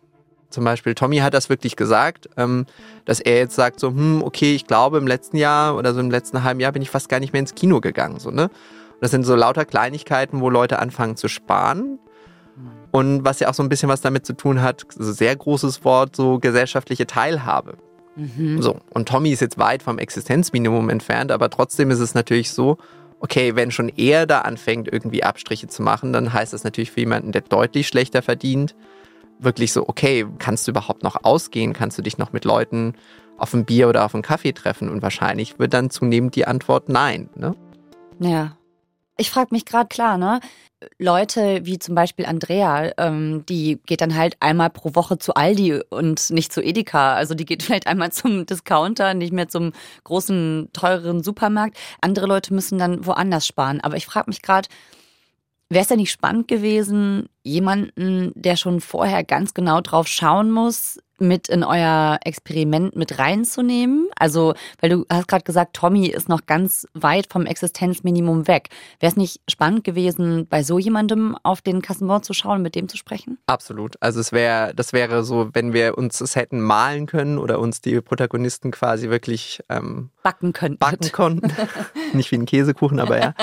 Zum 0.50 0.64
Beispiel 0.64 0.94
Tommy 0.94 1.18
hat 1.18 1.34
das 1.34 1.48
wirklich 1.48 1.76
gesagt, 1.76 2.28
ähm, 2.36 2.66
dass 3.04 3.20
er 3.20 3.38
jetzt 3.38 3.54
sagt 3.54 3.80
so, 3.80 3.88
hm, 3.88 4.22
okay, 4.22 4.54
ich 4.54 4.66
glaube 4.66 4.98
im 4.98 5.06
letzten 5.06 5.36
Jahr 5.36 5.76
oder 5.76 5.94
so 5.94 6.00
im 6.00 6.10
letzten 6.10 6.42
halben 6.42 6.60
Jahr 6.60 6.72
bin 6.72 6.82
ich 6.82 6.90
fast 6.90 7.08
gar 7.08 7.20
nicht 7.20 7.32
mehr 7.32 7.40
ins 7.40 7.54
Kino 7.54 7.80
gegangen, 7.80 8.18
so 8.18 8.30
ne. 8.30 8.44
Und 8.44 9.02
das 9.02 9.12
sind 9.12 9.24
so 9.24 9.34
lauter 9.34 9.64
Kleinigkeiten, 9.64 10.40
wo 10.40 10.50
Leute 10.50 10.78
anfangen 10.78 11.16
zu 11.16 11.28
sparen. 11.28 11.98
Und 12.90 13.24
was 13.24 13.40
ja 13.40 13.48
auch 13.48 13.54
so 13.54 13.62
ein 13.62 13.68
bisschen 13.68 13.88
was 13.88 14.00
damit 14.00 14.26
zu 14.26 14.34
tun 14.34 14.60
hat, 14.62 14.84
so 14.90 15.12
sehr 15.12 15.34
großes 15.34 15.84
Wort, 15.84 16.16
so 16.16 16.38
gesellschaftliche 16.38 17.06
Teilhabe. 17.06 17.78
Mhm. 18.16 18.60
So, 18.60 18.76
und 18.90 19.08
Tommy 19.08 19.30
ist 19.30 19.40
jetzt 19.40 19.58
weit 19.58 19.82
vom 19.82 19.98
Existenzminimum 19.98 20.90
entfernt, 20.90 21.30
aber 21.30 21.48
trotzdem 21.50 21.90
ist 21.90 22.00
es 22.00 22.14
natürlich 22.14 22.50
so, 22.50 22.78
okay, 23.20 23.54
wenn 23.54 23.70
schon 23.70 23.88
er 23.88 24.26
da 24.26 24.40
anfängt, 24.40 24.88
irgendwie 24.92 25.22
Abstriche 25.22 25.68
zu 25.68 25.82
machen, 25.82 26.12
dann 26.12 26.32
heißt 26.32 26.52
das 26.52 26.64
natürlich 26.64 26.90
für 26.90 27.00
jemanden, 27.00 27.32
der 27.32 27.42
deutlich 27.42 27.86
schlechter 27.86 28.22
verdient, 28.22 28.74
wirklich 29.42 29.72
so, 29.72 29.88
okay, 29.88 30.26
kannst 30.38 30.66
du 30.66 30.72
überhaupt 30.72 31.02
noch 31.02 31.24
ausgehen? 31.24 31.72
Kannst 31.72 31.98
du 31.98 32.02
dich 32.02 32.18
noch 32.18 32.32
mit 32.32 32.44
Leuten 32.44 32.94
auf 33.36 33.54
ein 33.54 33.64
Bier 33.64 33.88
oder 33.88 34.04
auf 34.04 34.14
einen 34.14 34.22
Kaffee 34.22 34.52
treffen? 34.52 34.88
Und 34.88 35.02
wahrscheinlich 35.02 35.58
wird 35.58 35.74
dann 35.74 35.90
zunehmend 35.90 36.34
die 36.36 36.46
Antwort 36.46 36.88
nein. 36.88 37.28
Ne? 37.34 37.54
Ja. 38.18 38.56
Ich 39.16 39.30
frage 39.30 39.48
mich 39.52 39.66
gerade 39.66 39.88
klar, 39.88 40.16
ne? 40.16 40.40
Leute 40.98 41.60
wie 41.64 41.78
zum 41.78 41.94
Beispiel 41.94 42.24
Andrea, 42.24 42.92
ähm, 42.96 43.44
die 43.46 43.78
geht 43.84 44.00
dann 44.00 44.16
halt 44.16 44.38
einmal 44.40 44.70
pro 44.70 44.94
Woche 44.94 45.18
zu 45.18 45.34
Aldi 45.34 45.82
und 45.90 46.30
nicht 46.30 46.54
zu 46.54 46.62
Edeka. 46.62 47.14
Also 47.14 47.34
die 47.34 47.44
geht 47.44 47.62
vielleicht 47.62 47.86
einmal 47.86 48.12
zum 48.12 48.46
Discounter, 48.46 49.12
nicht 49.12 49.32
mehr 49.32 49.48
zum 49.48 49.72
großen, 50.04 50.70
teureren 50.72 51.22
Supermarkt. 51.22 51.76
Andere 52.00 52.26
Leute 52.26 52.54
müssen 52.54 52.78
dann 52.78 53.04
woanders 53.04 53.46
sparen. 53.46 53.80
Aber 53.82 53.96
ich 53.96 54.06
frage 54.06 54.30
mich 54.30 54.40
gerade, 54.40 54.68
Wäre 55.72 55.82
es 55.82 55.88
denn 55.88 55.98
nicht 55.98 56.10
spannend 56.10 56.48
gewesen, 56.48 57.28
jemanden, 57.44 58.32
der 58.34 58.56
schon 58.56 58.80
vorher 58.80 59.22
ganz 59.22 59.54
genau 59.54 59.80
drauf 59.80 60.08
schauen 60.08 60.50
muss, 60.50 60.98
mit 61.20 61.48
in 61.48 61.64
euer 61.64 62.18
Experiment 62.24 62.96
mit 62.96 63.18
reinzunehmen? 63.18 64.08
Also, 64.16 64.54
weil 64.80 64.90
du 64.90 65.06
hast 65.10 65.28
gerade 65.28 65.44
gesagt, 65.44 65.74
Tommy 65.74 66.06
ist 66.06 66.28
noch 66.28 66.46
ganz 66.46 66.86
weit 66.94 67.26
vom 67.30 67.46
Existenzminimum 67.46 68.48
weg. 68.48 68.68
Wäre 68.98 69.10
es 69.10 69.16
nicht 69.16 69.40
spannend 69.48 69.84
gewesen, 69.84 70.46
bei 70.48 70.62
so 70.62 70.78
jemandem 70.78 71.36
auf 71.42 71.60
den 71.60 71.82
Kassenbon 71.82 72.22
zu 72.22 72.32
schauen, 72.32 72.62
mit 72.62 72.74
dem 72.74 72.88
zu 72.88 72.96
sprechen? 72.96 73.38
Absolut. 73.46 73.96
Also 74.00 74.20
es 74.20 74.32
wäre, 74.32 74.74
das 74.74 74.92
wäre 74.92 75.24
so, 75.24 75.50
wenn 75.52 75.72
wir 75.72 75.98
uns 75.98 76.20
es 76.20 76.36
hätten 76.36 76.60
malen 76.60 77.06
können 77.06 77.38
oder 77.38 77.58
uns 77.58 77.80
die 77.80 78.00
Protagonisten 78.00 78.70
quasi 78.70 79.10
wirklich 79.10 79.60
ähm, 79.68 80.10
backen 80.22 80.52
könnten. 80.52 80.78
Backen 80.78 81.12
konnten. 81.12 81.52
nicht 82.12 82.30
wie 82.30 82.36
ein 82.36 82.46
Käsekuchen, 82.46 83.00
aber 83.00 83.18
ja. 83.18 83.34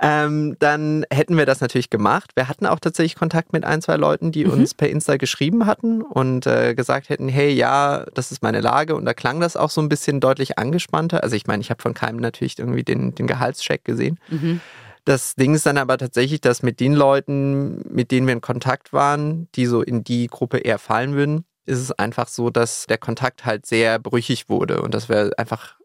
ähm, 0.00 0.56
dann 0.58 1.04
hätten 1.12 1.36
wir 1.36 1.46
das 1.46 1.60
natürlich 1.60 1.90
gemacht. 1.90 2.32
Wir 2.34 2.48
hatten 2.48 2.66
auch 2.66 2.80
tatsächlich 2.80 3.16
Kontakt 3.16 3.52
mit 3.52 3.64
ein, 3.64 3.82
zwei 3.82 3.96
Leuten, 3.96 4.32
die 4.32 4.44
mhm. 4.44 4.52
uns 4.52 4.74
per 4.74 4.88
Insta 4.88 5.16
geschrieben 5.16 5.66
hatten 5.66 6.02
und 6.02 6.46
äh, 6.46 6.74
gesagt 6.74 7.01
gesagt 7.02 7.10
hätten, 7.10 7.28
hey, 7.28 7.50
ja, 7.52 8.04
das 8.14 8.32
ist 8.32 8.42
meine 8.42 8.60
Lage 8.60 8.94
und 8.94 9.04
da 9.04 9.14
klang 9.14 9.40
das 9.40 9.56
auch 9.56 9.70
so 9.70 9.80
ein 9.80 9.88
bisschen 9.88 10.20
deutlich 10.20 10.58
angespannter. 10.58 11.22
Also 11.22 11.36
ich 11.36 11.46
meine, 11.46 11.60
ich 11.60 11.70
habe 11.70 11.82
von 11.82 11.94
keinem 11.94 12.18
natürlich 12.18 12.58
irgendwie 12.58 12.84
den, 12.84 13.14
den 13.14 13.26
Gehaltscheck 13.26 13.84
gesehen. 13.84 14.18
Mhm. 14.28 14.60
Das 15.04 15.34
Ding 15.34 15.54
ist 15.54 15.66
dann 15.66 15.78
aber 15.78 15.98
tatsächlich, 15.98 16.40
dass 16.40 16.62
mit 16.62 16.78
den 16.78 16.92
Leuten, 16.92 17.82
mit 17.92 18.12
denen 18.12 18.26
wir 18.26 18.34
in 18.34 18.40
Kontakt 18.40 18.92
waren, 18.92 19.48
die 19.56 19.66
so 19.66 19.82
in 19.82 20.04
die 20.04 20.28
Gruppe 20.28 20.58
eher 20.58 20.78
fallen 20.78 21.14
würden, 21.14 21.44
ist 21.66 21.80
es 21.80 21.92
einfach 21.92 22.28
so, 22.28 22.50
dass 22.50 22.86
der 22.86 22.98
Kontakt 22.98 23.44
halt 23.44 23.66
sehr 23.66 23.98
brüchig 23.98 24.48
wurde 24.48 24.80
und 24.80 24.94
dass 24.94 25.08
wir 25.08 25.32
einfach 25.36 25.76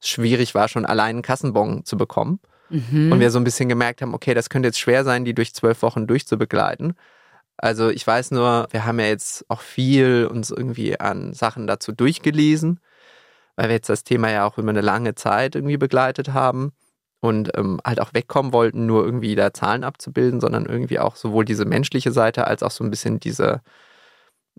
schwierig 0.00 0.54
war, 0.54 0.68
schon 0.68 0.86
allein 0.86 1.16
einen 1.16 1.22
Kassenbon 1.22 1.84
zu 1.84 1.96
bekommen. 1.96 2.38
Mhm. 2.70 3.12
Und 3.12 3.20
wir 3.20 3.30
so 3.30 3.38
ein 3.38 3.44
bisschen 3.44 3.68
gemerkt 3.68 4.02
haben, 4.02 4.14
okay, 4.14 4.34
das 4.34 4.48
könnte 4.48 4.68
jetzt 4.68 4.78
schwer 4.78 5.04
sein, 5.04 5.24
die 5.24 5.34
durch 5.34 5.54
zwölf 5.54 5.82
Wochen 5.82 6.06
durchzubegleiten. 6.06 6.94
Also 7.56 7.88
ich 7.90 8.06
weiß 8.06 8.32
nur, 8.32 8.66
wir 8.70 8.84
haben 8.84 8.98
ja 8.98 9.06
jetzt 9.06 9.44
auch 9.48 9.60
viel 9.60 10.28
uns 10.30 10.50
irgendwie 10.50 10.98
an 10.98 11.34
Sachen 11.34 11.66
dazu 11.66 11.92
durchgelesen, 11.92 12.80
weil 13.56 13.68
wir 13.68 13.76
jetzt 13.76 13.88
das 13.88 14.04
Thema 14.04 14.30
ja 14.30 14.46
auch 14.46 14.58
über 14.58 14.70
eine 14.70 14.80
lange 14.80 15.14
Zeit 15.14 15.54
irgendwie 15.54 15.76
begleitet 15.76 16.32
haben 16.32 16.72
und 17.20 17.56
ähm, 17.56 17.80
halt 17.84 18.00
auch 18.00 18.12
wegkommen 18.14 18.52
wollten, 18.52 18.86
nur 18.86 19.04
irgendwie 19.04 19.34
da 19.36 19.54
Zahlen 19.54 19.84
abzubilden, 19.84 20.40
sondern 20.40 20.66
irgendwie 20.66 20.98
auch 20.98 21.16
sowohl 21.16 21.44
diese 21.44 21.64
menschliche 21.64 22.12
Seite 22.12 22.46
als 22.46 22.62
auch 22.62 22.72
so 22.72 22.84
ein 22.84 22.90
bisschen 22.90 23.20
diese, 23.20 23.62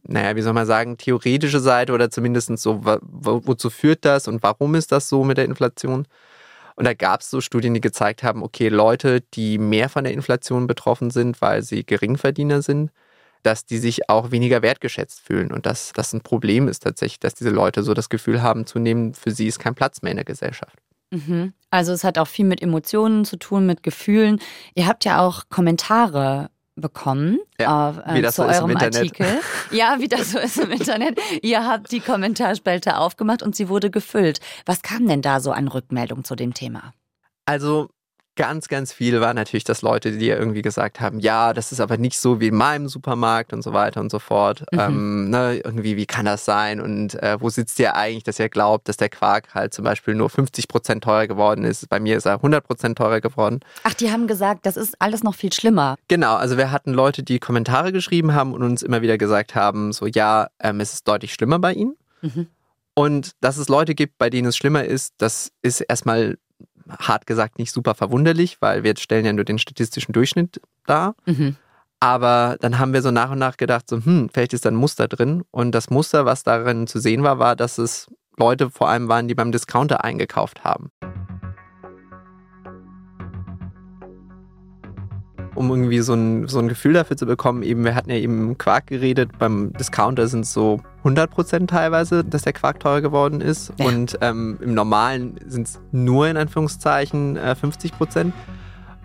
naja, 0.04 0.36
wie 0.36 0.42
soll 0.42 0.54
man 0.54 0.66
sagen, 0.66 0.98
theoretische 0.98 1.60
Seite 1.60 1.94
oder 1.94 2.10
zumindest 2.10 2.58
so, 2.60 2.86
wo, 2.86 3.42
wozu 3.46 3.70
führt 3.70 4.06
das 4.06 4.28
und 4.28 4.44
warum 4.44 4.75
ist 4.75 4.92
das 4.92 5.10
so 5.10 5.24
mit 5.24 5.38
der 5.38 5.46
Inflation? 5.46 6.08
Und 6.75 6.86
da 6.86 6.94
gab 6.94 7.22
es 7.22 7.29
so 7.29 7.41
Studien, 7.41 7.74
die 7.74 7.82
gezeigt 7.82 8.24
haben, 8.24 8.44
okay, 8.44 8.70
Leute, 8.70 9.22
die 9.34 9.58
mehr 9.58 9.89
von 9.89 10.03
der 10.03 10.13
Inflation 10.13 10.67
betroffen 10.67 11.10
sind, 11.10 11.41
weil 11.41 11.63
sie 11.63 11.86
Geringverdiener 11.86 12.62
sind, 12.62 12.91
dass 13.44 13.65
die 13.65 13.77
sich 13.77 14.10
auch 14.10 14.32
weniger 14.32 14.62
wertgeschätzt 14.62 15.22
fühlen 15.22 15.51
und 15.51 15.65
dass 15.65 15.94
das 15.94 16.13
ein 16.13 16.22
Problem 16.22 16.67
ist 16.67 16.79
tatsächlich, 16.79 17.20
dass 17.20 17.36
diese 17.36 17.51
Leute 17.51 17.84
so 17.84 17.94
das 17.94 18.10
Gefühl 18.10 18.41
haben, 18.41 18.65
zunehmend 18.65 19.17
für 19.17 19.32
sie 19.32 19.48
ist 19.48 19.60
kein 19.60 19.75
Platz 19.75 20.01
mehr 20.01 20.12
in 20.12 20.17
der 20.17 20.25
Gesellschaft. 20.25 20.77
Mhm. 21.12 21.53
Also 21.70 21.94
es 21.94 22.03
hat 22.03 22.17
auch 22.17 22.27
viel 22.27 22.46
mit 22.46 22.62
Emotionen 22.62 23.25
zu 23.25 23.38
tun, 23.38 23.65
mit 23.65 23.84
Gefühlen. 23.84 24.39
Ihr 24.74 24.88
habt 24.88 25.05
ja 25.05 25.20
auch 25.20 25.44
Kommentare 25.50 26.50
bekommen 26.75 27.39
Ja, 27.60 27.89
auf, 27.89 27.98
äh, 28.00 28.15
wie 28.15 28.22
das 28.22 28.36
zu 28.36 28.44
so 28.44 28.48
ist 28.50 28.58
im 28.60 28.65
eurem. 28.65 28.77
Artikel. 28.77 29.27
Ja, 29.72 29.98
wie 30.00 30.08
das 30.08 30.32
so 30.32 30.39
ist 30.39 30.58
im 30.58 30.72
Internet. 30.72 31.20
Ihr 31.41 31.65
habt 31.65 31.91
die 31.91 32.00
Kommentarspalte 32.00 32.98
aufgemacht 32.98 33.41
und 33.44 33.55
sie 33.55 33.70
wurde 33.70 33.89
gefüllt. 33.89 34.39
Was 34.65 34.82
kam 34.82 35.08
denn 35.08 35.22
da 35.22 35.39
so 35.39 35.51
an 35.51 35.67
Rückmeldung 35.67 36.24
zu 36.24 36.36
dem 36.36 36.53
Thema? 36.53 36.94
Also 37.46 37.89
ganz, 38.36 38.68
ganz 38.68 38.94
viel 38.94 39.22
war 39.22 39.34
natürlich, 39.34 39.63
dass 39.63 39.82
Leute, 39.82 40.12
die 40.12 40.30
irgendwie 40.30 40.62
gesagt 40.62 41.00
haben, 41.00 41.20
ja, 41.20 41.54
das 41.54 41.72
ist 41.72 41.80
aber 41.80 41.98
nicht 41.98 42.20
so 42.20 42.39
wie 42.39 42.48
in 42.48 42.56
meinem 42.56 42.88
Supermarkt 42.88 43.54
und 43.54 43.62
so 43.62 43.74
weiter 43.74 44.01
und 44.01 44.12
so 44.12 44.20
fort. 44.20 44.65
Mhm. 44.72 44.80
Ähm, 44.80 45.30
ne, 45.30 45.62
irgendwie, 45.63 45.98
wie 45.98 46.06
kann 46.06 46.25
das 46.25 46.46
sein? 46.46 46.82
Und 46.82 47.15
äh, 47.22 47.38
wo 47.39 47.50
sitzt 47.50 47.80
ihr 47.80 47.96
eigentlich, 47.96 48.24
dass 48.24 48.39
ihr 48.39 48.50
glaubt, 48.50 48.88
dass 48.89 48.98
der 48.98 49.10
Quark 49.10 49.54
halt 49.54 49.74
zum 49.74 49.86
Beispiel 49.86 50.15
nur 50.15 50.30
50 50.30 50.68
Prozent 50.68 51.04
teurer 51.04 51.27
geworden 51.27 51.63
ist? 51.63 51.88
Bei 51.89 52.00
mir 52.00 52.18
ist 52.18 52.25
er 52.25 52.36
100 52.36 52.65
Prozent 52.65 52.98
teurer 52.98 53.22
geworden. 53.22 53.60
Ach, 53.84 53.94
die 53.94 54.12
haben 54.12 54.27
gesagt, 54.27 54.65
das 54.65 54.77
ist 54.77 54.96
alles 55.00 55.24
noch 55.24 55.36
viel 55.36 55.54
schlimmer. 55.54 55.96
Genau, 56.08 56.36
also 56.36 56.58
wir 56.58 56.72
hatten 56.72 56.94
Leute, 56.94 57.24
die 57.24 57.39
Kommentare 57.39 57.92
geschrieben 57.92 58.34
haben 58.34 58.54
und 58.54 58.63
uns 58.63 58.84
immer 58.84 59.01
wieder 59.01 59.18
gesagt 59.18 59.56
haben, 59.56 59.94
so 59.94 60.08
ja, 60.08 60.48
ähm, 60.60 60.80
es 60.80 60.94
ist 60.94 61.08
deutlich 61.08 61.34
schlimmer 61.34 61.60
bei 61.60 61.74
ihnen. 61.74 61.96
Mhm. 62.22 62.48
Und 62.96 63.32
dass 63.42 63.58
es 63.58 63.68
Leute 63.68 63.94
gibt, 63.94 64.18
bei 64.18 64.30
denen 64.30 64.48
es 64.48 64.56
schlimmer 64.56 64.86
ist, 64.86 65.15
das 65.18 65.51
ist 65.62 65.82
erstmal 65.82 66.38
hart 66.89 67.27
gesagt 67.27 67.60
nicht 67.60 67.72
super 67.72 67.96
verwunderlich, 67.96 68.58
weil 68.62 68.84
wir 68.84 68.96
stellen 68.98 69.25
ja 69.25 69.34
nur 69.34 69.46
den 69.46 69.60
statistischen 69.60 70.13
Durchschnitt 70.13 70.62
dar. 70.86 71.15
Mhm. 71.25 71.56
Aber 72.00 72.58
dann 72.60 72.77
haben 72.77 72.94
wir 72.94 73.01
so 73.01 73.12
nach 73.12 73.32
und 73.32 73.39
nach 73.39 73.58
gedacht, 73.58 73.89
so, 73.89 74.04
hm, 74.04 74.30
vielleicht 74.32 74.54
ist 74.54 74.65
da 74.65 74.70
ein 74.70 74.75
Muster 74.75 75.08
drin. 75.08 75.44
Und 75.51 75.72
das 75.72 75.89
Muster, 75.89 76.25
was 76.25 76.44
darin 76.44 76.88
zu 76.88 77.00
sehen 77.00 77.24
war, 77.24 77.39
war, 77.39 77.56
dass 77.56 77.77
es 77.77 78.08
Leute 78.38 78.70
vor 78.70 78.89
allem 78.89 79.08
waren, 79.08 79.27
die 79.27 79.36
beim 79.36 79.51
Discounter 79.51 80.04
eingekauft 80.04 80.63
haben. 80.63 80.92
Um 85.56 85.70
irgendwie 85.70 86.00
so 86.00 86.14
ein, 86.14 86.48
so 86.48 86.60
ein 86.60 86.68
Gefühl 86.68 86.94
dafür 86.94 87.18
zu 87.18 87.26
bekommen, 87.26 87.64
eben, 87.64 87.84
wir 87.84 87.96
hatten 87.96 88.10
ja 88.10 88.18
eben 88.18 88.58
Quark 88.58 88.88
geredet, 88.88 89.32
beim 89.40 89.72
Discounter 89.74 90.28
sind 90.28 90.42
es 90.42 90.54
so 90.54 90.82
100% 91.04 91.68
teilweise, 91.68 92.24
dass 92.24 92.44
der 92.44 92.54
Quark 92.54 92.80
teurer 92.80 93.02
geworden 93.02 93.42
ist. 93.42 93.72
Ja. 93.80 93.86
Und 93.86 94.18
ähm, 94.22 94.58
im 94.62 94.74
Normalen 94.74 95.40
sind 95.48 95.68
es 95.68 95.80
nur 95.92 96.28
in 96.28 96.38
Anführungszeichen 96.38 97.38
äh, 97.38 97.56
50%. 97.60 98.32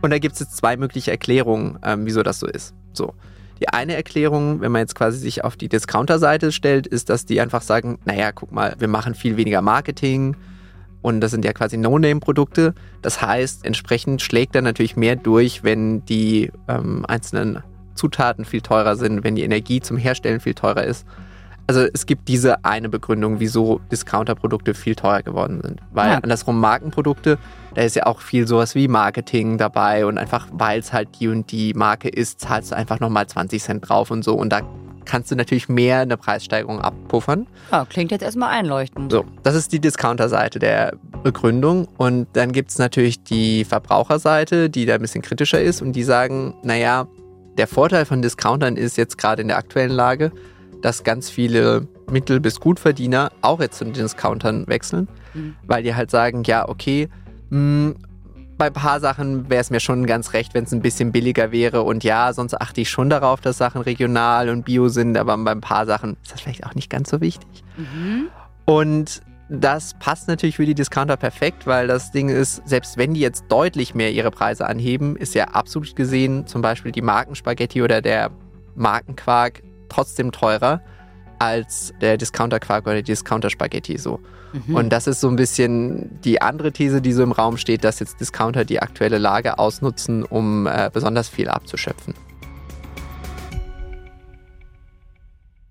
Und 0.03 0.11
da 0.11 0.19
gibt 0.19 0.35
es 0.35 0.41
jetzt 0.41 0.57
zwei 0.57 0.77
mögliche 0.77 1.11
Erklärungen, 1.11 1.79
ähm, 1.85 2.05
wieso 2.07 2.23
das 2.23 2.41
so 2.41 2.47
ist. 2.47 2.75
So. 2.93 3.15
Die 3.61 3.69
eine 3.69 3.95
Erklärung, 3.95 4.61
wenn 4.63 4.73
man 4.73 4.81
jetzt 4.81 4.95
quasi 4.95 5.19
sich 5.19 5.45
auf 5.45 5.57
die 5.57 5.69
Discounter-Seite 5.69 6.51
stellt, 6.51 6.87
ist, 6.87 7.11
dass 7.11 7.27
die 7.27 7.41
einfach 7.41 7.63
sagen, 7.63 7.99
naja, 8.07 8.33
guck 8.33 8.51
mal, 8.51 8.75
wir 8.79 8.89
machen 8.89 9.15
viel 9.15 9.37
weniger 9.37 9.61
Marketing 9.61 10.35
und 11.03 11.21
das 11.21 11.31
sind 11.31 11.45
ja 11.45 11.53
quasi 11.53 11.77
No-Name-Produkte. 11.77 12.75
Das 13.03 13.23
heißt, 13.23 13.65
entsprechend 13.65 14.23
schlägt 14.23 14.55
er 14.55 14.63
natürlich 14.63 14.97
mehr 14.97 15.17
durch, 15.17 15.65
wenn 15.65 16.05
die 16.05 16.51
ähm, 16.69 17.05
einzelnen 17.07 17.63
Zutaten 17.95 18.45
viel 18.45 18.61
teurer 18.61 18.97
sind, 18.97 19.25
wenn 19.25 19.35
die 19.35 19.43
Energie 19.43 19.81
zum 19.81 19.97
Herstellen 19.97 20.41
viel 20.41 20.55
teurer 20.55 20.85
ist. 20.85 21.07
Also 21.67 21.87
es 21.95 22.05
gibt 22.07 22.27
diese 22.27 22.65
eine 22.65 22.89
Begründung, 22.89 23.39
wieso 23.39 23.81
Discounter-Produkte 23.93 24.75
viel 24.75 24.97
teurer 24.97 25.23
geworden 25.23 25.61
sind. 25.63 25.81
Weil 25.93 26.11
Ja. 26.11 26.19
andersrum 26.19 26.59
Markenprodukte, 26.59 27.39
da 27.75 27.83
ist 27.83 27.95
ja 27.95 28.07
auch 28.07 28.21
viel 28.21 28.49
sowas 28.49 28.75
wie 28.75 28.89
Marketing 28.89 29.57
dabei 29.57 30.05
und 30.05 30.19
einfach, 30.19 30.49
weil 30.51 30.81
es 30.81 30.93
halt 30.93 31.09
die 31.21 31.29
und 31.29 31.53
die 31.53 31.73
Marke 31.75 32.09
ist, 32.09 32.41
zahlst 32.41 32.73
du 32.73 32.77
einfach 32.77 32.99
nochmal 32.99 33.27
20 33.29 33.63
Cent 33.63 33.89
drauf 33.89 34.11
und 34.11 34.25
so. 34.25 34.35
Und 34.35 34.53
da 34.53 34.63
kannst 35.05 35.31
du 35.31 35.37
natürlich 35.37 35.69
mehr 35.69 36.01
eine 36.01 36.17
Preissteigerung 36.17 36.81
abpuffern. 36.81 37.47
Ja, 37.73 37.85
klingt 37.89 38.11
jetzt 38.11 38.23
erstmal 38.23 38.51
einleuchtend. 38.51 39.11
So, 39.13 39.25
das 39.43 39.55
ist 39.55 39.73
die 39.73 39.81
Discounter-Seite 39.81 40.59
der 40.59 40.95
Begründung. 41.23 41.89
Und 41.99 42.29
dann 42.35 42.53
gibt 42.53 42.71
es 42.71 42.79
natürlich 42.79 43.23
die 43.23 43.65
Verbraucherseite, 43.65 44.71
die 44.71 44.87
da 44.87 44.95
ein 44.95 45.01
bisschen 45.01 45.23
kritischer 45.23 45.61
ist 45.61 45.83
und 45.83 45.93
die 45.93 46.03
sagen, 46.03 46.55
naja, 46.63 47.07
der 47.59 47.67
Vorteil 47.67 48.05
von 48.05 48.23
Discountern 48.23 48.77
ist 48.77 48.97
jetzt 48.97 49.19
gerade 49.19 49.43
in 49.43 49.49
der 49.49 49.59
aktuellen 49.59 49.91
Lage, 49.91 50.33
dass 50.83 51.05
ganz 51.05 51.29
viele 51.29 51.87
Mittel- 52.11 52.41
bis 52.41 52.59
Gutverdiener 52.61 53.31
auch 53.43 53.61
jetzt 53.61 53.79
zu 53.79 53.85
den 53.85 53.93
Discountern 53.93 54.67
wechseln, 54.67 55.09
Mhm. 55.35 55.55
weil 55.67 55.83
die 55.83 55.95
halt 55.95 56.11
sagen, 56.11 56.43
ja, 56.45 56.69
okay, 56.69 57.09
mh, 57.51 57.95
bei 58.61 58.67
ein 58.67 58.75
paar 58.75 59.01
Sachen 59.01 59.49
wäre 59.49 59.63
es 59.63 59.71
mir 59.71 59.81
schon 59.81 60.05
ganz 60.05 60.35
recht, 60.35 60.53
wenn 60.53 60.65
es 60.65 60.73
ein 60.73 60.83
bisschen 60.83 61.13
billiger 61.13 61.51
wäre. 61.51 61.83
Und 61.83 62.05
ja, 62.05 62.35
sonst 62.35 62.61
achte 62.61 62.83
ich 62.83 62.91
schon 62.91 63.09
darauf, 63.09 63.41
dass 63.41 63.57
Sachen 63.57 63.81
regional 63.81 64.51
und 64.51 64.67
bio 64.67 64.89
sind, 64.89 65.17
aber 65.17 65.37
bei 65.39 65.51
ein 65.51 65.63
paar 65.63 65.87
Sachen 65.87 66.19
ist 66.23 66.33
das 66.33 66.43
vielleicht 66.43 66.67
auch 66.67 66.75
nicht 66.75 66.91
ganz 66.91 67.09
so 67.09 67.23
wichtig. 67.23 67.49
Mhm. 67.79 68.29
Und 68.67 69.23
das 69.49 69.95
passt 69.95 70.29
natürlich 70.29 70.57
für 70.57 70.67
die 70.67 70.75
Discounter 70.75 71.17
perfekt, 71.17 71.67
weil 71.67 71.87
das 71.87 72.13
Ding 72.13 72.29
ist, 72.29 72.61
selbst 72.69 72.99
wenn 72.99 73.15
die 73.15 73.21
jetzt 73.21 73.47
deutlich 73.49 73.95
mehr 73.95 74.13
ihre 74.13 74.31
Preise 74.31 74.67
anheben, 74.67 75.17
ist 75.17 75.35
ja 75.35 75.47
absolut 75.47 75.97
gesehen 75.97 76.47
zum 76.47 76.61
Beispiel 76.61 76.93
die 76.93 77.03
Markenspaghetti 77.03 77.83
oder 77.83 78.03
der 78.03 78.31
Markenquark 78.75 79.63
trotzdem 79.89 80.33
teurer 80.33 80.83
als 81.41 81.93
der 82.01 82.17
Discounterquark 82.17 82.87
oder 82.87 82.97
die 82.97 83.03
Discounter-Spaghetti 83.05 83.99
so. 83.99 84.21
Mhm. 84.53 84.75
Und 84.77 84.89
das 84.91 85.07
ist 85.07 85.21
so 85.21 85.29
ein 85.29 85.37
bisschen 85.37 86.21
die 86.23 86.43
andere 86.43 86.71
These, 86.73 87.01
die 87.01 87.13
so 87.13 87.23
im 87.23 87.33
Raum 87.33 87.57
steht, 87.57 87.83
dass 87.85 87.99
jetzt 88.01 88.21
Discounter 88.21 88.65
die 88.65 88.81
aktuelle 88.81 89.19
Lage 89.19 89.59
ausnutzen, 89.59 90.25
um 90.25 90.67
äh, 90.67 90.91
besonders 90.93 91.29
viel 91.29 91.49
abzuschöpfen. 91.49 92.15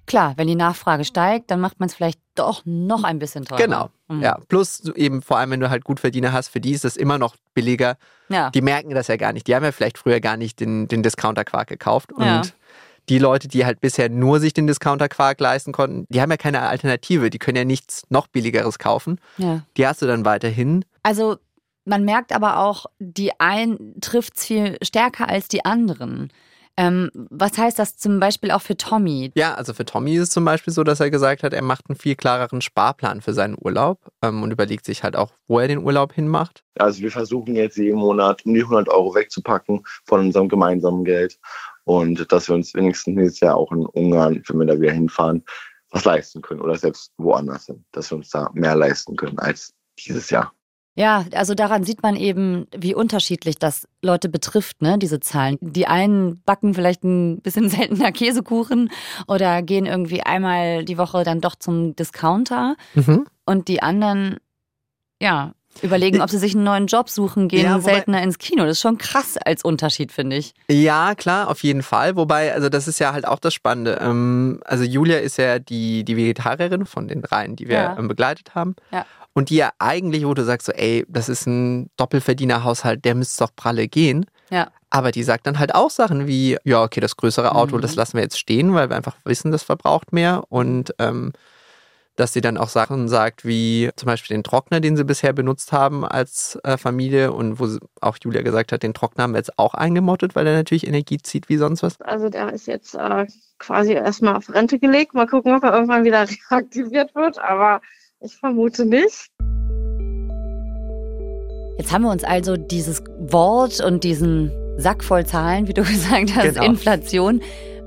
Klar, 0.05 0.33
wenn 0.37 0.47
die 0.47 0.55
Nachfrage 0.55 1.03
steigt, 1.05 1.51
dann 1.51 1.59
macht 1.59 1.79
man 1.79 1.87
es 1.87 1.93
vielleicht 1.93 2.19
doch 2.33 2.63
noch 2.65 3.03
ein 3.03 3.19
bisschen 3.19 3.45
teurer. 3.45 3.61
Genau. 3.61 3.89
Mhm. 4.07 4.21
Ja, 4.23 4.39
plus 4.47 4.83
eben 4.95 5.21
vor 5.21 5.37
allem, 5.37 5.51
wenn 5.51 5.59
du 5.59 5.69
halt 5.69 5.83
Gutverdiener 5.83 6.33
hast, 6.33 6.47
für 6.47 6.59
die 6.59 6.71
ist 6.71 6.83
das 6.83 6.97
immer 6.97 7.19
noch 7.19 7.35
billiger, 7.53 7.95
Ja. 8.27 8.49
die 8.49 8.61
merken 8.61 8.89
das 8.95 9.07
ja 9.07 9.17
gar 9.17 9.33
nicht. 9.33 9.45
Die 9.45 9.55
haben 9.55 9.63
ja 9.63 9.71
vielleicht 9.71 9.99
früher 9.99 10.19
gar 10.19 10.35
nicht 10.35 10.59
den, 10.61 10.87
den 10.87 11.03
Discounter-Quark 11.03 11.67
gekauft. 11.67 12.11
Und 12.11 12.25
Ja. 12.25 12.41
Die 13.09 13.19
Leute, 13.19 13.47
die 13.47 13.65
halt 13.65 13.81
bisher 13.81 14.09
nur 14.09 14.39
sich 14.39 14.53
den 14.53 14.67
Discounter-Quark 14.67 15.39
leisten 15.39 15.71
konnten, 15.71 16.05
die 16.09 16.21
haben 16.21 16.29
ja 16.31 16.37
keine 16.37 16.61
Alternative. 16.61 17.29
Die 17.29 17.39
können 17.39 17.57
ja 17.57 17.65
nichts 17.65 18.03
noch 18.09 18.27
billigeres 18.27 18.79
kaufen. 18.79 19.19
ja. 19.37 19.61
Die 19.77 19.87
hast 19.87 20.01
du 20.01 20.05
dann 20.05 20.25
weiterhin. 20.25 20.85
Also 21.03 21.37
man 21.85 22.05
merkt 22.05 22.33
aber 22.33 22.59
auch, 22.59 22.85
die 22.99 23.31
einen 23.39 23.99
trifft 23.99 24.37
es 24.37 24.45
viel 24.45 24.77
stärker 24.83 25.27
als 25.27 25.47
die 25.47 25.65
anderen. 25.65 26.31
Ähm, 26.77 27.09
was 27.13 27.57
heißt 27.57 27.77
das 27.77 27.97
zum 27.97 28.21
Beispiel 28.21 28.51
auch 28.51 28.61
für 28.61 28.77
Tommy? 28.77 29.31
Ja, 29.35 29.55
also 29.55 29.73
für 29.73 29.83
Tommy 29.83 30.15
ist 30.15 30.21
es 30.21 30.29
zum 30.29 30.45
Beispiel 30.45 30.71
so, 30.71 30.85
dass 30.85 31.01
er 31.01 31.09
gesagt 31.09 31.43
hat, 31.43 31.51
er 31.51 31.61
macht 31.61 31.89
einen 31.89 31.97
viel 31.97 32.15
klareren 32.15 32.61
Sparplan 32.61 33.19
für 33.19 33.33
seinen 33.33 33.57
Urlaub 33.59 33.99
ähm, 34.21 34.43
und 34.43 34.51
überlegt 34.51 34.85
sich 34.85 35.03
halt 35.03 35.17
auch, 35.17 35.33
wo 35.47 35.59
er 35.59 35.67
den 35.67 35.79
Urlaub 35.79 36.13
hinmacht. 36.13 36.63
Also 36.77 37.01
wir 37.01 37.11
versuchen 37.11 37.55
jetzt 37.55 37.75
jeden 37.75 37.99
Monat 37.99 38.45
um 38.45 38.53
die 38.53 38.61
100 38.61 38.87
Euro 38.87 39.13
wegzupacken 39.13 39.83
von 40.05 40.21
unserem 40.21 40.47
gemeinsamen 40.47 41.03
Geld 41.03 41.37
und 41.85 42.31
dass 42.31 42.47
wir 42.47 42.55
uns 42.55 42.73
wenigstens 42.73 43.15
nächstes 43.15 43.39
Jahr 43.41 43.55
auch 43.55 43.71
in 43.71 43.85
Ungarn, 43.85 44.41
wenn 44.47 44.59
wir 44.59 44.65
da 44.65 44.79
wieder 44.79 44.91
hinfahren, 44.91 45.43
was 45.91 46.05
leisten 46.05 46.41
können 46.41 46.61
oder 46.61 46.75
selbst 46.75 47.11
woanders 47.17 47.65
hin, 47.65 47.83
dass 47.91 48.11
wir 48.11 48.17
uns 48.17 48.29
da 48.29 48.49
mehr 48.53 48.75
leisten 48.75 49.15
können 49.15 49.39
als 49.39 49.73
dieses 49.97 50.29
Jahr. 50.29 50.53
Ja, 50.95 51.25
also 51.33 51.53
daran 51.53 51.85
sieht 51.85 52.03
man 52.03 52.17
eben, 52.17 52.67
wie 52.75 52.93
unterschiedlich 52.93 53.57
das 53.57 53.87
Leute 54.01 54.27
betrifft, 54.27 54.81
ne, 54.81 54.97
diese 54.97 55.21
Zahlen. 55.21 55.57
Die 55.61 55.87
einen 55.87 56.41
backen 56.43 56.73
vielleicht 56.73 57.03
ein 57.03 57.39
bisschen 57.39 57.69
seltener 57.69 58.11
Käsekuchen 58.11 58.91
oder 59.27 59.61
gehen 59.61 59.85
irgendwie 59.85 60.21
einmal 60.21 60.83
die 60.83 60.97
Woche 60.97 61.23
dann 61.23 61.39
doch 61.39 61.55
zum 61.55 61.95
Discounter 61.95 62.75
und 63.45 63.67
die 63.69 63.81
anderen, 63.81 64.37
ja, 65.21 65.53
überlegen, 65.83 66.21
ob 66.21 66.29
sie 66.29 66.37
sich 66.37 66.55
einen 66.55 66.63
neuen 66.63 66.87
Job 66.87 67.09
suchen, 67.09 67.47
gehen 67.47 67.65
Ja, 67.65 67.75
wobei- 67.81 67.93
seltener 67.95 68.21
ins 68.23 68.37
Kino. 68.37 68.63
Das 68.63 68.71
ist 68.73 68.81
schon 68.81 68.97
krass 68.97 69.37
als 69.37 69.63
Unterschied, 69.63 70.11
finde 70.11 70.35
ich. 70.37 70.53
Ja, 70.69 71.15
klar, 71.15 71.47
auf 71.49 71.63
jeden 71.63 71.83
Fall. 71.83 72.15
Wobei, 72.15 72.53
also 72.53 72.69
das 72.69 72.87
ist 72.87 72.99
ja 72.99 73.13
halt 73.13 73.27
auch 73.27 73.39
das 73.39 73.53
Spannende. 73.53 73.99
Ähm, 74.01 74.61
also 74.65 74.83
Julia 74.83 75.17
ist 75.19 75.37
ja 75.37 75.59
die, 75.59 76.03
die 76.03 76.17
Vegetarierin 76.17 76.85
von 76.85 77.07
den 77.07 77.21
dreien, 77.21 77.55
die 77.55 77.67
wir 77.67 77.75
Ja. 77.77 77.97
ähm, 77.97 78.07
begleitet 78.07 78.55
haben. 78.55 78.75
Ja. 78.91 79.05
Und 79.33 79.49
die 79.49 79.55
ja 79.57 79.71
eigentlich, 79.79 80.25
wo 80.25 80.33
du 80.33 80.43
sagst 80.43 80.65
so, 80.67 80.73
ey, 80.73 81.05
das 81.07 81.29
ist 81.29 81.45
ein 81.45 81.89
Doppelverdienerhaushalt, 81.97 83.05
der 83.05 83.15
müsste 83.15 83.45
doch 83.45 83.55
pralle 83.55 83.87
gehen. 83.87 84.25
Ja. 84.49 84.67
Aber 84.89 85.11
die 85.11 85.23
sagt 85.23 85.45
dann 85.45 85.59
halt 85.59 85.75
auch 85.75 85.91
Sachen 85.91 86.25
wie, 86.27 86.57
ja, 86.63 86.81
okay, 86.83 86.99
das 86.99 87.15
größere 87.15 87.53
Auto, 87.53 87.77
Mhm. 87.77 87.81
das 87.81 87.95
lassen 87.95 88.15
wir 88.15 88.23
jetzt 88.23 88.39
stehen, 88.39 88.73
weil 88.73 88.89
wir 88.89 88.95
einfach 88.97 89.15
wissen, 89.23 89.51
das 89.51 89.61
verbraucht 89.63 90.11
mehr. 90.13 90.43
Und 90.49 90.93
ähm, 90.97 91.31
dass 92.19 92.33
sie 92.33 92.41
dann 92.41 92.57
auch 92.57 92.67
Sachen 92.67 93.07
sagt, 93.07 93.45
wie 93.45 93.89
zum 93.95 94.07
Beispiel 94.07 94.35
den 94.35 94.43
Trockner, 94.43 94.81
den 94.81 94.97
sie 94.97 95.05
bisher 95.05 95.31
benutzt 95.31 95.71
haben 95.71 96.03
als 96.03 96.59
äh, 96.65 96.77
Familie 96.77 97.31
und 97.31 97.59
wo 97.59 97.67
sie, 97.67 97.79
auch 98.01 98.17
Julia 98.21 98.41
gesagt 98.41 98.73
hat, 98.73 98.83
den 98.83 98.93
Trockner 98.93 99.23
haben 99.23 99.31
wir 99.31 99.37
jetzt 99.37 99.57
auch 99.57 99.73
eingemottet, 99.73 100.35
weil 100.35 100.45
er 100.45 100.53
natürlich 100.53 100.85
Energie 100.85 101.17
zieht 101.17 101.47
wie 101.47 101.55
sonst 101.55 101.81
was. 101.81 102.01
Also 102.01 102.29
der 102.29 102.51
ist 102.51 102.67
jetzt 102.67 102.93
äh, 102.95 103.25
quasi 103.57 103.93
erstmal 103.93 104.35
auf 104.35 104.53
Rente 104.53 104.79
gelegt. 104.79 105.13
Mal 105.13 105.27
gucken, 105.27 105.55
ob 105.55 105.63
er 105.63 105.73
irgendwann 105.73 106.03
wieder 106.03 106.25
reaktiviert 106.51 107.15
wird, 107.15 107.39
aber 107.39 107.79
ich 108.19 108.35
vermute 108.35 108.85
nicht. 108.85 109.29
Jetzt 111.77 111.93
haben 111.93 112.01
wir 112.01 112.11
uns 112.11 112.25
also 112.25 112.57
dieses 112.57 113.01
Wort 113.17 113.79
und 113.79 114.03
diesen 114.03 114.51
Sack 114.77 115.05
voll 115.05 115.25
Zahlen, 115.25 115.69
wie 115.69 115.73
du 115.73 115.83
gesagt 115.85 116.35
hast, 116.35 116.55
Genau. 116.55 116.65
Inflation, 116.65 117.41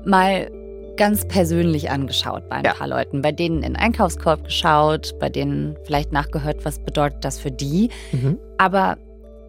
mal 0.05 0.49
ganz 0.97 1.27
persönlich 1.27 1.89
angeschaut 1.89 2.47
bei 2.49 2.57
ein 2.57 2.65
Ja. 2.65 2.73
paar 2.73 2.87
Leuten. 2.87 3.21
Bei 3.21 3.31
denen 3.31 3.57
in 3.57 3.73
den 3.73 3.75
Einkaufskorb 3.75 4.43
geschaut, 4.45 5.15
bei 5.19 5.29
denen 5.29 5.75
vielleicht 5.85 6.11
nachgehört, 6.11 6.65
was 6.65 6.79
bedeutet 6.79 7.23
das 7.25 7.39
für 7.39 7.51
die. 7.51 7.89
Mhm. 8.11 8.37
Aber 8.57 8.97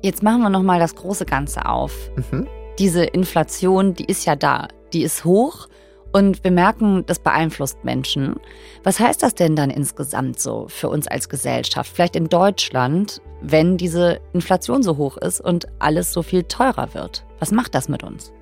jetzt 0.03 0.23
machen 0.23 0.43
wir 0.43 0.51
nochmal 0.51 0.79
das 0.81 0.95
große 0.95 1.25
Ganze 1.27 1.67
auf. 1.67 1.93
Mhm. 2.33 2.47
diese 2.81 3.05
Inflation, 3.05 3.95
die 3.95 4.05
ist 4.07 4.25
ja 4.25 4.35
da, 4.35 4.67
die 4.93 5.03
ist 5.05 5.25
hoch 5.25 5.69
und 6.13 6.43
wir 6.43 6.51
merken, 6.51 7.05
das 7.07 7.21
beeinflusst 7.21 7.85
Menschen. 7.85 8.35
Was 8.83 8.99
heißt 8.99 9.23
das 9.23 9.37
denn 9.37 9.55
dann 9.55 9.71
insgesamt 9.71 10.41
so 10.41 10.67
für 10.69 10.89
uns 10.89 11.07
als 11.07 11.29
Gesellschaft, 11.29 11.93
vielleicht 11.95 12.17
in 12.17 12.29
Deutschland, 12.29 13.21
wenn 13.41 13.77
diese 13.77 14.19
Inflation 14.33 14.83
so 14.83 14.97
hoch 14.97 15.17
ist 15.19 15.41
und 15.41 15.67
alles 15.79 16.13
so 16.13 16.23
viel 16.23 16.43
teurer 16.45 16.95
wird? 16.95 17.25
Was 17.39 17.53
macht 17.53 17.77
das 17.77 17.89
mit 17.89 18.03
uns? 18.03 18.33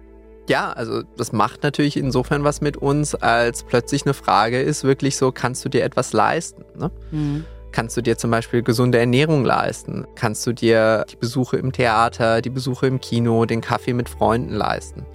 Ja, 0.48 0.72
also 0.72 1.02
das 1.16 1.33
macht 1.33 1.62
natürlich 1.62 1.96
insofern 1.96 2.42
was 2.44 2.61
mit 2.61 2.76
uns, 2.76 3.14
als 3.14 3.62
plötzlich 3.62 4.05
eine 4.05 4.14
Frage 4.14 4.61
ist 4.61 4.83
wirklich 4.85 5.16
so, 5.16 5.31
kannst 5.31 5.64
du 5.64 5.68
dir 5.68 5.85
etwas 5.85 6.12
leisten? 6.12 6.64
Ne? 6.76 6.90
Mhm. 7.11 7.44
Kannst 7.70 7.96
du 7.96 8.02
dir 8.02 8.18
zum 8.18 8.31
Beispiel 8.31 8.62
gesunde 8.62 8.98
Ernährung 8.98 9.44
leisten? 9.44 10.07
Kannst 10.14 10.46
du 10.46 10.52
dir 10.52 11.07
die 11.11 11.16
Besuche 11.16 11.57
im 11.57 11.72
Theater, 11.72 12.42
die 12.42 12.50
Besuche 12.50 12.87
im 12.87 13.00
Kino, 13.00 13.46
den 13.46 13.61
Kaffee 13.61 13.94
mit 13.94 14.09
Freunden 14.09 14.52
leisten? 14.52 15.07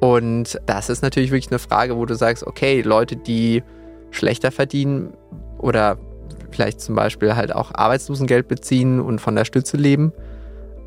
Und 0.00 0.60
das 0.66 0.90
ist 0.90 1.02
natürlich 1.02 1.30
wirklich 1.30 1.50
eine 1.50 1.58
Frage, 1.58 1.96
wo 1.96 2.04
du 2.04 2.14
sagst, 2.14 2.44
okay, 2.44 2.82
Leute, 2.82 3.16
die 3.16 3.62
schlechter 4.10 4.50
verdienen 4.50 5.14
oder 5.58 5.98
vielleicht 6.50 6.80
zum 6.80 6.94
Beispiel 6.94 7.36
halt 7.36 7.54
auch 7.54 7.72
Arbeitslosengeld 7.74 8.48
beziehen 8.48 9.00
und 9.00 9.20
von 9.20 9.36
der 9.36 9.44
Stütze 9.44 9.76
leben, 9.76 10.12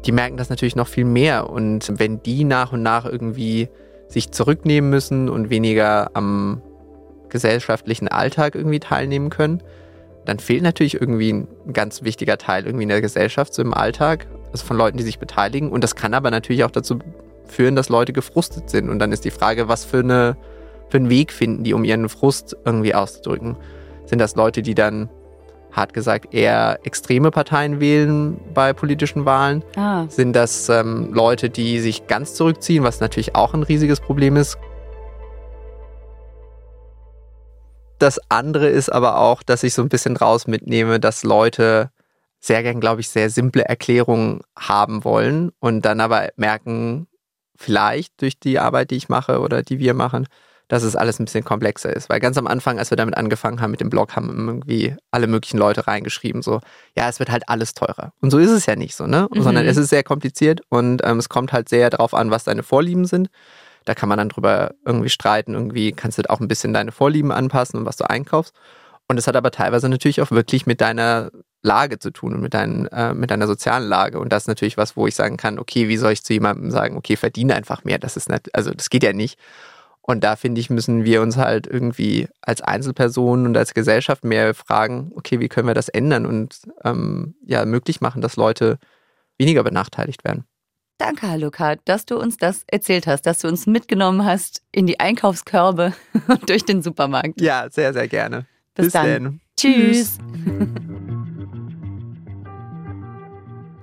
die 0.06 0.12
merken 0.12 0.38
das 0.38 0.50
natürlich 0.50 0.76
noch 0.76 0.88
viel 0.88 1.06
mehr. 1.06 1.50
Und 1.50 2.00
wenn 2.00 2.22
die 2.24 2.44
nach 2.44 2.72
und 2.72 2.84
nach 2.84 3.06
irgendwie 3.06 3.70
sich 4.08 4.32
zurücknehmen 4.32 4.90
müssen 4.90 5.30
und 5.30 5.50
weniger 5.50 6.12
am 6.14 6.62
gesellschaftlichen 7.30 8.08
Alltag 8.08 8.56
irgendwie 8.56 8.80
teilnehmen 8.80 9.30
können, 9.30 9.62
dann 10.26 10.40
fehlt 10.40 10.64
natürlich 10.64 10.96
irgendwie 10.96 11.34
ein 11.34 11.48
ganz 11.74 12.04
wichtiger 12.04 12.38
Teil 12.38 12.66
irgendwie 12.66 12.84
in 12.84 12.90
der 12.90 13.02
Gesellschaft, 13.02 13.54
so 13.54 13.62
im 13.62 13.74
Alltag, 13.74 14.28
also 14.52 14.66
von 14.66 14.78
Leuten, 14.78 14.98
die 14.98 15.04
sich 15.04 15.20
beteiligen. 15.20 15.72
Und 15.72 15.84
das 15.84 15.96
kann 15.96 16.14
aber 16.14 16.32
natürlich 16.32 16.64
auch 16.64 16.72
dazu 16.72 17.00
führen, 17.46 17.76
dass 17.76 17.90
Leute 17.90 18.14
gefrustet 18.14 18.70
sind. 18.70 18.90
Und 18.90 19.00
dann 19.00 19.12
ist 19.12 19.26
die 19.26 19.32
Frage, 19.32 19.68
was 19.68 19.86
für, 19.86 20.00
eine, 20.00 20.38
für 20.90 20.98
einen 20.98 21.10
Weg 21.10 21.32
finden 21.32 21.64
die, 21.64 21.74
um 21.74 21.84
ihren 21.84 22.10
Frust 22.10 22.56
irgendwie 22.66 22.94
auszudrücken. 22.94 23.58
Sind 24.06 24.20
das 24.20 24.36
Leute, 24.36 24.62
die 24.62 24.76
dann, 24.76 25.10
hart 25.72 25.94
gesagt, 25.94 26.34
eher 26.34 26.80
extreme 26.84 27.32
Parteien 27.32 27.80
wählen 27.80 28.40
bei 28.54 28.74
politischen 28.74 29.26
Wahlen? 29.26 29.64
Ah. 29.76 30.06
Sind 30.10 30.34
das 30.34 30.70
ähm, 30.70 31.14
Leute, 31.14 31.50
die 31.50 31.80
sich 31.80 32.08
ganz 32.08 32.34
zurückziehen, 32.34 32.84
was 32.84 33.00
natürlich 33.00 33.36
auch 33.36 33.54
ein 33.54 33.64
riesiges 33.64 34.00
Problem 34.00 34.36
ist? 34.36 34.58
Das 38.00 38.20
andere 38.30 38.68
ist 38.68 38.90
aber 38.90 39.20
auch, 39.20 39.44
dass 39.44 39.64
ich 39.64 39.74
so 39.74 39.82
ein 39.82 39.90
bisschen 39.90 40.16
draus 40.16 40.48
mitnehme, 40.48 41.00
dass 41.00 41.24
Leute 41.24 41.92
sehr 42.40 42.64
gern, 42.64 42.80
glaube 42.80 43.02
ich, 43.02 43.10
sehr 43.10 43.30
simple 43.30 43.66
Erklärungen 43.66 44.40
haben 44.58 45.04
wollen 45.04 45.52
und 45.60 45.84
dann 45.84 46.00
aber 46.00 46.30
merken, 46.38 47.08
vielleicht 47.58 48.22
durch 48.22 48.40
die 48.40 48.58
Arbeit, 48.58 48.92
die 48.92 48.96
ich 48.96 49.10
mache 49.10 49.42
oder 49.42 49.64
die 49.64 49.80
wir 49.80 49.94
machen, 49.94 50.28
dass 50.70 50.84
es 50.84 50.96
alles 50.96 51.20
ein 51.20 51.26
bisschen 51.26 51.44
komplexer 51.44 51.94
ist. 51.94 52.10
Weil 52.10 52.22
ganz 52.22 52.38
am 52.38 52.48
Anfang, 52.48 52.80
als 52.80 52.92
wir 52.92 52.96
damit 52.96 53.18
angefangen 53.18 53.60
haben 53.60 53.72
mit 53.72 53.82
dem 53.82 53.90
Blog, 53.90 54.16
haben 54.16 54.48
irgendwie 54.48 54.96
alle 55.12 55.28
möglichen 55.28 55.58
Leute 55.58 55.88
reingeschrieben, 55.88 56.42
so, 56.42 56.62
ja, 56.96 57.10
es 57.10 57.20
wird 57.20 57.32
halt 57.32 57.50
alles 57.50 57.74
teurer. 57.74 58.14
Und 58.22 58.32
so 58.32 58.38
ist 58.38 58.52
es 58.52 58.66
ja 58.68 58.76
nicht 58.76 58.96
so, 58.96 59.08
ne? 59.08 59.28
Mhm. 59.34 59.42
Sondern 59.42 59.66
es 59.66 59.76
ist 59.76 59.90
sehr 59.90 60.04
kompliziert 60.04 60.62
und 60.70 61.02
ähm, 61.04 61.18
es 61.18 61.28
kommt 61.28 61.52
halt 61.52 61.68
sehr 61.68 61.90
darauf 61.90 62.14
an, 62.14 62.32
was 62.32 62.46
deine 62.46 62.64
Vorlieben 62.64 63.06
sind. 63.06 63.30
Da 63.86 63.96
kann 63.96 64.08
man 64.08 64.20
dann 64.20 64.30
drüber 64.30 64.76
irgendwie 64.86 65.10
streiten. 65.10 65.56
Irgendwie 65.56 65.92
kannst 65.92 66.20
du 66.20 66.30
auch 66.30 66.40
ein 66.40 66.48
bisschen 66.48 66.74
deine 66.74 66.92
Vorlieben 66.92 67.32
anpassen 67.32 67.80
und 67.80 67.86
was 67.86 67.98
du 67.98 68.08
einkaufst. 68.08 68.54
Und 69.08 69.18
es 69.18 69.26
hat 69.26 69.36
aber 69.36 69.50
teilweise 69.50 69.90
natürlich 69.90 70.22
auch 70.22 70.30
wirklich 70.30 70.68
mit 70.68 70.82
deiner 70.82 71.32
Lage 71.64 71.98
zu 71.98 72.12
tun 72.12 72.36
und 72.36 72.42
mit, 72.42 72.54
dein, 72.54 72.86
äh, 72.88 73.16
mit 73.16 73.32
deiner 73.32 73.48
sozialen 73.48 73.88
Lage. 73.88 74.20
Und 74.20 74.32
das 74.32 74.44
ist 74.44 74.48
natürlich 74.48 74.78
was, 74.78 74.96
wo 74.96 75.08
ich 75.08 75.16
sagen 75.16 75.38
kann, 75.38 75.58
okay, 75.58 75.88
wie 75.88 75.98
soll 75.98 76.12
ich 76.12 76.24
zu 76.24 76.34
jemandem 76.34 76.70
sagen, 76.70 76.96
okay, 76.96 77.16
verdiene 77.16 77.56
einfach 77.56 77.84
mehr. 77.84 77.98
Das 77.98 78.16
ist 78.16 78.30
nicht, 78.30 78.54
also 78.54 78.72
das 78.72 78.92
geht 78.92 79.04
ja 79.04 79.14
nicht. 79.14 79.40
Und 80.10 80.24
da 80.24 80.36
finde 80.36 80.60
ich, 80.60 80.72
müssen 80.72 81.06
wir 81.06 81.22
uns 81.22 81.38
halt 81.38 81.68
irgendwie 81.68 82.30
als 82.42 82.64
Einzelpersonen 82.64 83.46
und 83.46 83.56
als 83.56 83.76
Gesellschaft 83.76 84.24
mehr 84.24 84.56
fragen, 84.56 85.12
okay, 85.14 85.40
wie 85.40 85.50
können 85.50 85.68
wir 85.68 85.76
das 85.76 85.88
ändern 85.88 86.26
und 86.26 86.62
ähm, 86.84 87.36
ja, 87.46 87.64
möglich 87.64 88.02
machen, 88.02 88.20
dass 88.20 88.36
Leute 88.36 88.80
weniger 89.38 89.64
benachteiligt 89.64 90.24
werden. 90.24 90.46
Danke, 90.98 91.28
Herr 91.28 91.38
Luca, 91.38 91.76
dass 91.86 92.08
du 92.08 92.18
uns 92.18 92.38
das 92.38 92.64
erzählt 92.66 93.06
hast, 93.06 93.28
dass 93.28 93.38
du 93.38 93.48
uns 93.48 93.68
mitgenommen 93.68 94.26
hast 94.26 94.64
in 94.72 94.88
die 94.88 95.00
Einkaufskörbe 95.00 95.94
und 96.28 96.50
durch 96.50 96.66
den 96.66 96.82
Supermarkt. 96.82 97.40
Ja, 97.40 97.68
sehr, 97.70 97.94
sehr 97.94 98.08
gerne. 98.08 98.48
Bis, 98.74 98.86
Bis 98.86 98.94
dann. 98.94 99.06
Denn. 99.06 99.42
Tschüss. 99.58 100.18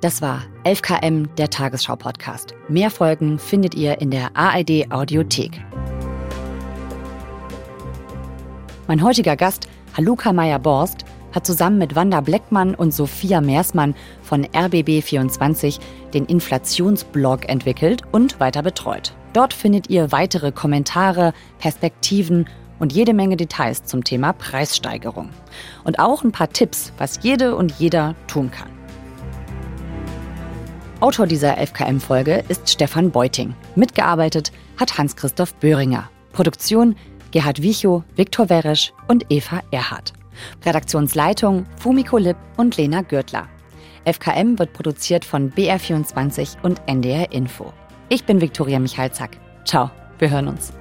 Das 0.03 0.21
war 0.21 0.45
11KM, 0.65 1.35
der 1.37 1.49
Tagesschau-Podcast. 1.49 2.55
Mehr 2.69 2.91
Folgen 2.91 3.39
findet 3.39 3.75
ihr 3.75 3.99
in 4.01 4.11
der 4.11 4.37
ARD 4.37 4.93
Audiothek. 4.93 5.65
Mein 8.89 9.03
heutiger 9.03 9.35
Gast, 9.35 9.67
Haluka 9.97 10.33
Meyer-Borst, 10.33 11.05
hat 11.33 11.45
zusammen 11.45 11.79
mit 11.79 11.97
Wanda 11.97 12.21
Bleckmann 12.21 12.77
und 12.77 12.93
Sophia 12.95 13.41
Meersmann 13.41 13.97
von 14.23 14.47
RBB24 14.47 15.81
den 16.15 16.25
Inflationsblog 16.25 17.49
entwickelt 17.49 18.03
und 18.13 18.39
weiter 18.39 18.63
betreut. 18.63 19.13
Dort 19.33 19.53
findet 19.53 19.91
ihr 19.91 20.13
weitere 20.13 20.53
Kommentare, 20.53 21.35
Perspektiven 21.59 22.47
und 22.79 22.93
jede 22.93 23.13
Menge 23.13 23.37
Details 23.37 23.85
zum 23.85 24.05
Thema 24.05 24.33
Preissteigerung. 24.33 25.31
Und 25.83 25.99
auch 25.99 26.23
ein 26.23 26.31
paar 26.31 26.51
Tipps, 26.51 26.93
was 26.97 27.19
jede 27.23 27.57
und 27.57 27.75
jeder 27.81 28.15
tun 28.29 28.53
kann. 28.53 28.71
Autor 31.01 31.27
dieser 31.27 31.59
11KM-Folge 31.59 32.45
ist 32.49 32.71
Stefan 32.71 33.11
Beuting. 33.11 33.55
Mitgearbeitet 33.75 34.53
hat 34.79 34.97
Hans-Christoph 34.97 35.55
Böhringer. 35.57 36.09
Produktion 36.33 36.95
Gerhard 37.37 37.61
Wichow, 37.61 38.03
Viktor 38.15 38.49
Weresch 38.49 38.95
und 39.09 39.27
Eva 39.29 39.61
Erhardt. 39.71 40.15
Redaktionsleitung 40.65 41.67
Fumiko 41.79 42.17
Lipp 42.17 42.39
und 42.57 42.79
Lena 42.79 43.03
Gürtler. 43.03 43.47
FKM 44.07 44.59
wird 44.59 44.73
produziert 44.73 45.23
von 45.23 45.53
BR24 45.53 46.63
und 46.63 46.81
NDR 46.87 47.31
Info. 47.33 47.75
Ich 48.09 48.25
bin 48.25 48.41
Viktoria 48.41 48.79
Michalzack. 48.79 49.37
Ciao, 49.67 49.91
wir 50.19 50.31
hören 50.31 50.49
uns. 50.49 50.73